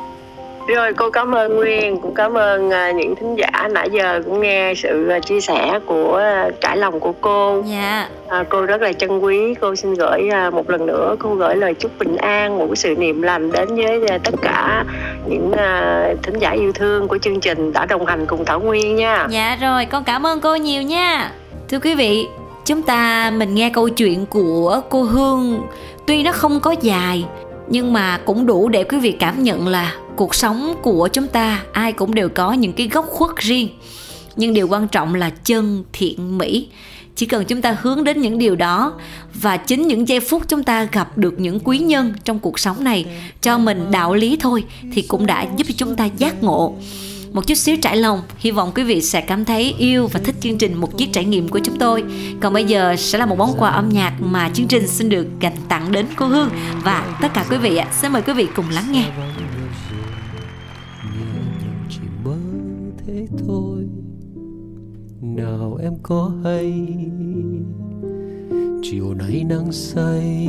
rồi 0.66 0.92
cô 0.92 1.10
cảm 1.10 1.34
ơn 1.34 1.56
Nguyên 1.56 2.00
cũng 2.00 2.14
cảm 2.14 2.34
ơn 2.34 2.68
uh, 2.68 2.94
những 2.96 3.16
thính 3.16 3.36
giả 3.38 3.68
nãy 3.70 3.88
giờ 3.92 4.22
cũng 4.24 4.40
nghe 4.40 4.74
sự 4.76 5.10
uh, 5.16 5.26
chia 5.26 5.40
sẻ 5.40 5.78
của 5.86 6.22
uh, 6.48 6.60
trải 6.60 6.76
lòng 6.76 7.00
của 7.00 7.12
cô. 7.20 7.62
Dạ. 7.66 8.08
Yeah. 8.30 8.46
cô 8.48 8.62
rất 8.62 8.82
là 8.82 8.92
trân 8.92 9.18
quý 9.18 9.54
cô 9.60 9.74
xin 9.76 9.94
gửi 9.94 10.30
một 10.52 10.70
lần 10.70 10.86
nữa 10.86 11.16
cô 11.18 11.34
gửi 11.34 11.56
lời 11.56 11.74
chúc 11.74 11.90
bình 11.98 12.16
an 12.16 12.58
một 12.58 12.68
sự 12.74 12.94
niềm 12.98 13.22
lành 13.22 13.52
đến 13.52 13.68
với 13.76 14.18
tất 14.24 14.34
cả 14.42 14.84
những 15.26 15.52
thính 16.22 16.38
giả 16.38 16.50
yêu 16.50 16.72
thương 16.72 17.08
của 17.08 17.18
chương 17.18 17.40
trình 17.40 17.72
đã 17.72 17.86
đồng 17.86 18.06
hành 18.06 18.26
cùng 18.26 18.44
Thảo 18.44 18.60
Nguyên 18.60 18.96
nha. 18.96 19.26
Dạ 19.30 19.56
rồi 19.60 19.84
con 19.84 20.04
cảm 20.04 20.26
ơn 20.26 20.40
cô 20.40 20.54
nhiều 20.54 20.82
nha. 20.82 21.32
Thưa 21.68 21.78
quý 21.78 21.94
vị 21.94 22.28
chúng 22.64 22.82
ta 22.82 23.30
mình 23.36 23.54
nghe 23.54 23.70
câu 23.74 23.88
chuyện 23.88 24.26
của 24.26 24.80
cô 24.88 25.02
hương. 25.02 25.62
Tuy 26.06 26.22
nó 26.22 26.32
không 26.32 26.60
có 26.60 26.74
dài 26.80 27.24
nhưng 27.68 27.92
mà 27.92 28.18
cũng 28.18 28.46
đủ 28.46 28.68
để 28.68 28.84
quý 28.84 28.98
vị 28.98 29.12
cảm 29.12 29.42
nhận 29.42 29.68
là 29.68 29.94
cuộc 30.16 30.34
sống 30.34 30.74
của 30.82 31.08
chúng 31.12 31.26
ta, 31.26 31.62
ai 31.72 31.92
cũng 31.92 32.14
đều 32.14 32.28
có 32.28 32.52
những 32.52 32.72
cái 32.72 32.88
góc 32.88 33.06
khuất 33.08 33.36
riêng. 33.36 33.68
Nhưng 34.36 34.54
điều 34.54 34.68
quan 34.68 34.88
trọng 34.88 35.14
là 35.14 35.30
chân 35.30 35.84
thiện 35.92 36.38
mỹ. 36.38 36.68
Chỉ 37.16 37.26
cần 37.26 37.44
chúng 37.44 37.62
ta 37.62 37.76
hướng 37.80 38.04
đến 38.04 38.20
những 38.20 38.38
điều 38.38 38.56
đó 38.56 38.92
và 39.34 39.56
chính 39.56 39.86
những 39.86 40.08
giây 40.08 40.20
phút 40.20 40.42
chúng 40.48 40.62
ta 40.62 40.84
gặp 40.84 41.18
được 41.18 41.40
những 41.40 41.60
quý 41.64 41.78
nhân 41.78 42.12
trong 42.24 42.38
cuộc 42.38 42.58
sống 42.58 42.84
này 42.84 43.06
cho 43.40 43.58
mình 43.58 43.90
đạo 43.90 44.14
lý 44.14 44.36
thôi 44.40 44.64
thì 44.92 45.02
cũng 45.02 45.26
đã 45.26 45.46
giúp 45.56 45.64
cho 45.68 45.74
chúng 45.76 45.96
ta 45.96 46.04
giác 46.04 46.42
ngộ 46.42 46.74
một 47.32 47.46
chút 47.46 47.54
xíu 47.54 47.76
trải 47.82 47.96
lòng. 47.96 48.20
Hy 48.38 48.50
vọng 48.50 48.72
quý 48.74 48.84
vị 48.84 49.00
sẽ 49.00 49.20
cảm 49.20 49.44
thấy 49.44 49.74
yêu 49.78 50.06
và 50.06 50.20
thích 50.24 50.34
chương 50.40 50.58
trình 50.58 50.74
một 50.74 50.98
chiếc 50.98 51.12
trải 51.12 51.24
nghiệm 51.24 51.48
của 51.48 51.60
chúng 51.64 51.78
tôi. 51.78 52.04
Còn 52.40 52.52
bây 52.52 52.64
giờ 52.64 52.96
sẽ 52.96 53.18
là 53.18 53.26
một 53.26 53.38
món 53.38 53.54
quà 53.58 53.70
âm 53.70 53.88
nhạc 53.88 54.14
mà 54.20 54.50
chương 54.54 54.66
trình 54.66 54.88
xin 54.88 55.08
được 55.08 55.26
dành 55.40 55.56
tặng 55.68 55.92
đến 55.92 56.06
cô 56.16 56.26
hương 56.26 56.48
và 56.84 57.18
tất 57.22 57.28
cả 57.34 57.46
quý 57.50 57.56
vị 57.56 57.76
ạ. 57.76 57.88
Xin 57.92 58.12
mời 58.12 58.22
quý 58.22 58.32
vị 58.32 58.46
cùng 58.56 58.66
lắng 58.70 58.92
nghe. 58.92 59.10
Thôi 63.46 63.86
nào 65.20 65.78
em 65.82 65.92
có 66.02 66.32
hay, 66.44 66.88
chiều 68.82 69.14
nay 69.14 69.44
nắng 69.48 69.72
say, 69.72 70.48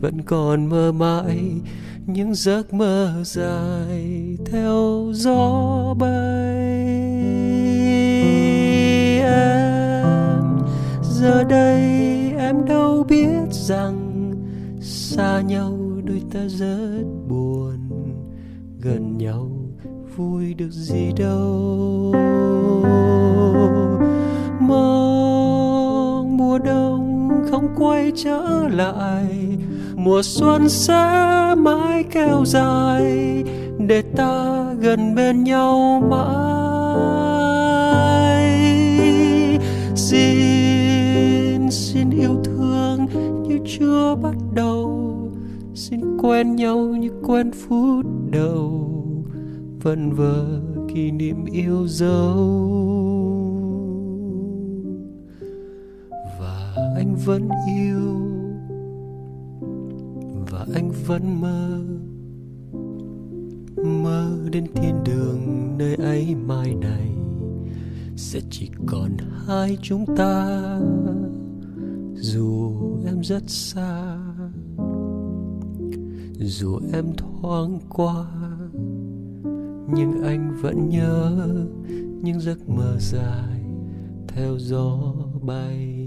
vẫn 0.00 0.22
còn 0.26 0.68
mơ 0.68 0.92
mãi 0.92 1.38
những 2.08 2.34
giấc 2.34 2.74
mơ 2.74 3.14
dài 3.24 4.36
theo 4.46 5.10
gió 5.12 5.94
bay. 5.98 6.84
Em, 9.22 10.58
giờ 11.02 11.44
đây 11.44 11.82
em 12.38 12.64
đâu 12.66 13.04
biết 13.08 13.48
rằng 13.50 14.32
xa 14.80 15.40
nhau 15.40 15.78
đôi 16.04 16.22
ta 16.32 16.40
rất 16.48 17.04
buồn, 17.28 17.78
gần 18.80 19.18
nhau 19.18 19.50
vui 20.16 20.54
được 20.54 20.70
gì 20.70 21.12
đâu. 21.16 22.12
Mong 24.60 26.36
mùa 26.36 26.58
đông 26.58 27.30
không 27.50 27.68
quay 27.76 28.12
trở 28.16 28.68
lại 28.70 29.58
mùa 29.98 30.22
xuân 30.22 30.68
sẽ 30.68 31.54
mãi 31.58 32.04
kéo 32.10 32.44
dài 32.46 33.44
để 33.78 34.02
ta 34.16 34.64
gần 34.80 35.14
bên 35.14 35.44
nhau 35.44 36.02
mãi. 36.10 36.38
Xin 39.94 41.70
xin 41.70 42.10
yêu 42.10 42.42
thương 42.44 43.06
như 43.48 43.58
chưa 43.78 44.14
bắt 44.22 44.36
đầu. 44.54 45.14
Xin 45.74 46.00
quen 46.18 46.56
nhau 46.56 46.78
như 46.78 47.10
quen 47.26 47.50
phút 47.52 48.06
đầu. 48.30 48.84
Vần 49.82 50.12
vờ 50.12 50.60
kỷ 50.94 51.10
niệm 51.10 51.44
yêu 51.44 51.86
dấu. 51.86 52.34
Và 56.40 56.74
anh 56.96 57.16
vẫn 57.26 57.48
yêu 57.78 58.27
vẫn 61.08 61.40
mơ 61.40 61.80
mơ 63.84 64.38
đến 64.52 64.66
thiên 64.74 64.94
đường 65.04 65.74
nơi 65.78 65.94
ấy 65.94 66.34
mai 66.34 66.74
này. 66.74 67.10
Sẽ 68.16 68.40
chỉ 68.50 68.70
còn 68.86 69.16
hai 69.46 69.78
chúng 69.82 70.16
ta, 70.16 70.80
dù 72.14 72.72
em 73.06 73.20
rất 73.24 73.42
xa, 73.46 74.18
dù 76.38 76.80
em 76.92 77.04
thoáng 77.16 77.78
qua. 77.88 78.26
Nhưng 79.94 80.22
anh 80.22 80.56
vẫn 80.62 80.88
nhớ 80.88 81.48
những 82.22 82.40
giấc 82.40 82.68
mơ 82.68 82.96
dài 83.00 83.62
theo 84.28 84.58
gió 84.58 85.14
bay. 85.42 85.97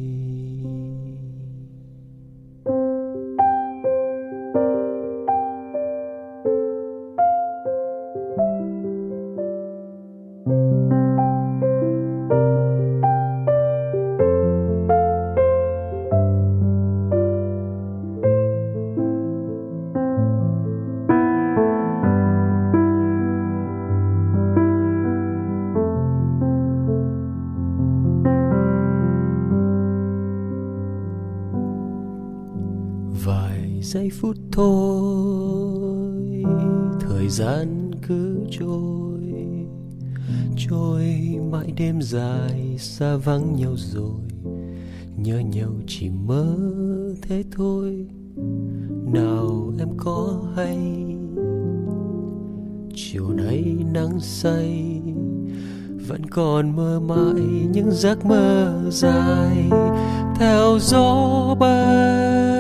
Thôi 35.11 36.43
thời 36.99 37.29
gian 37.29 37.91
cứ 38.07 38.37
trôi 38.59 39.21
trôi 40.69 41.03
mãi 41.51 41.73
đêm 41.77 42.01
dài 42.01 42.75
xa 42.79 43.15
vắng 43.15 43.55
nhau 43.55 43.73
rồi. 43.77 44.21
Nhớ 45.17 45.39
nhau 45.39 45.69
chỉ 45.87 46.09
mơ 46.09 46.57
thế 47.21 47.43
thôi. 47.55 48.07
Nào 49.13 49.73
em 49.79 49.87
có 49.97 50.41
hay 50.55 50.77
chiều 52.95 53.29
nay 53.29 53.75
nắng 53.93 54.19
say, 54.19 55.01
vẫn 56.07 56.25
còn 56.29 56.75
mơ 56.75 56.99
mãi 56.99 57.67
những 57.71 57.91
giấc 57.91 58.25
mơ 58.25 58.81
dài. 58.91 59.69
Theo 60.35 60.77
gió 60.79 61.55
bay 61.59 62.50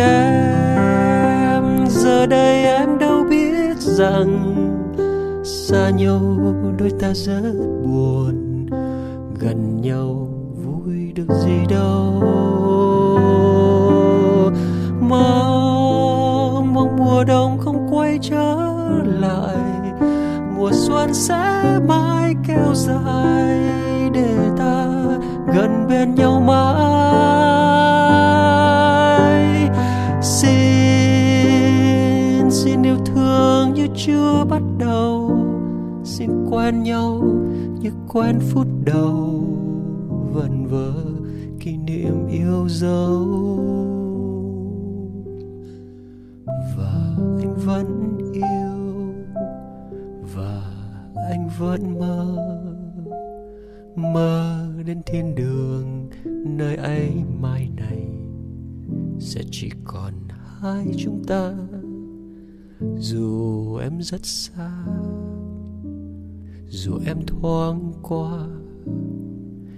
em. 0.00 1.86
Giờ 1.88 2.26
đây 2.26 2.64
em 2.64 2.98
đâu 2.98 3.24
biết 3.30 3.76
rằng 3.78 4.56
xa 5.44 5.90
nhau 5.90 6.20
đôi 6.78 6.90
ta 7.00 7.14
rất 7.14 7.52
buồn, 7.84 8.66
gần 9.40 9.80
nhau 9.80 10.28
vui 10.64 11.12
được 11.14 11.28
gì 11.44 11.66
đâu. 11.68 12.12
Mong 15.00 16.74
mong 16.74 16.96
mùa 16.98 17.24
đông 17.24 17.58
không 17.58 17.88
quay 17.90 18.18
trở 18.22 18.56
lại, 19.04 19.56
mùa 20.56 20.70
xuân 20.72 21.14
sẽ 21.14 21.78
mãi 21.88 22.34
kéo 22.46 22.74
dài 22.74 23.58
để 24.14 24.36
ta 24.58 24.86
gần 25.54 25.86
bên 25.88 26.14
nhau 26.14 26.40
mãi. 26.46 26.99
Chưa 34.06 34.44
bắt 34.50 34.62
đầu. 34.78 35.30
Xin 36.04 36.30
quen 36.50 36.82
nhau 36.82 37.22
như 37.80 37.90
quen 38.08 38.38
phút 38.40 38.66
đầu. 38.84 39.44
Vần 40.32 40.66
vờ 40.66 40.94
kỷ 41.60 41.76
niệm 41.76 42.26
yêu 42.28 42.68
dấu. 42.68 43.24
Và 46.46 47.16
anh 47.40 47.54
vẫn 47.66 48.18
yêu. 48.32 49.14
Và 50.34 50.62
anh 51.30 51.48
vẫn 51.58 51.98
mơ. 51.98 52.36
Mơ 53.96 54.66
đến 54.86 55.02
thiên 55.06 55.34
đường 55.34 56.08
nơi 56.46 56.76
ấy 56.76 57.10
mai 57.40 57.70
này. 57.76 58.06
Sẽ 59.18 59.40
chỉ 59.50 59.70
còn 59.84 60.12
hai 60.60 60.86
chúng 60.96 61.24
ta 61.24 61.52
dù 62.98 63.76
em 63.76 64.02
rất 64.02 64.26
xa, 64.26 64.86
dù 66.68 66.98
em 67.06 67.16
thoáng 67.26 67.92
qua, 68.02 68.46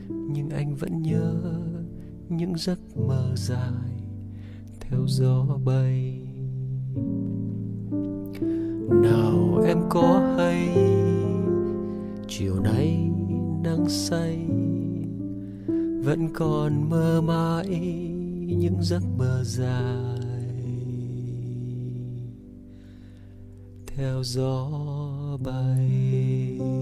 nhưng 0.09 0.51
anh 0.51 0.75
vẫn 0.75 1.03
nhớ 1.03 1.35
những 2.29 2.57
giấc 2.57 2.97
mơ 2.97 3.35
dài 3.37 3.93
theo 4.81 5.01
gió 5.07 5.47
bay. 5.65 6.19
Nào 9.03 9.63
em 9.67 9.79
có 9.89 10.35
hay, 10.37 10.69
chiều 12.29 12.61
nay 12.61 13.11
nắng 13.65 13.89
say, 13.89 14.47
vẫn 16.05 16.29
còn 16.35 16.91
mơ 16.91 17.21
mãi 17.21 17.69
những 18.47 18.83
giấc 18.83 19.03
mơ 19.19 19.43
dài. 19.45 20.12
Theo 23.97 24.23
gió 24.23 24.69
bay. 25.41 26.82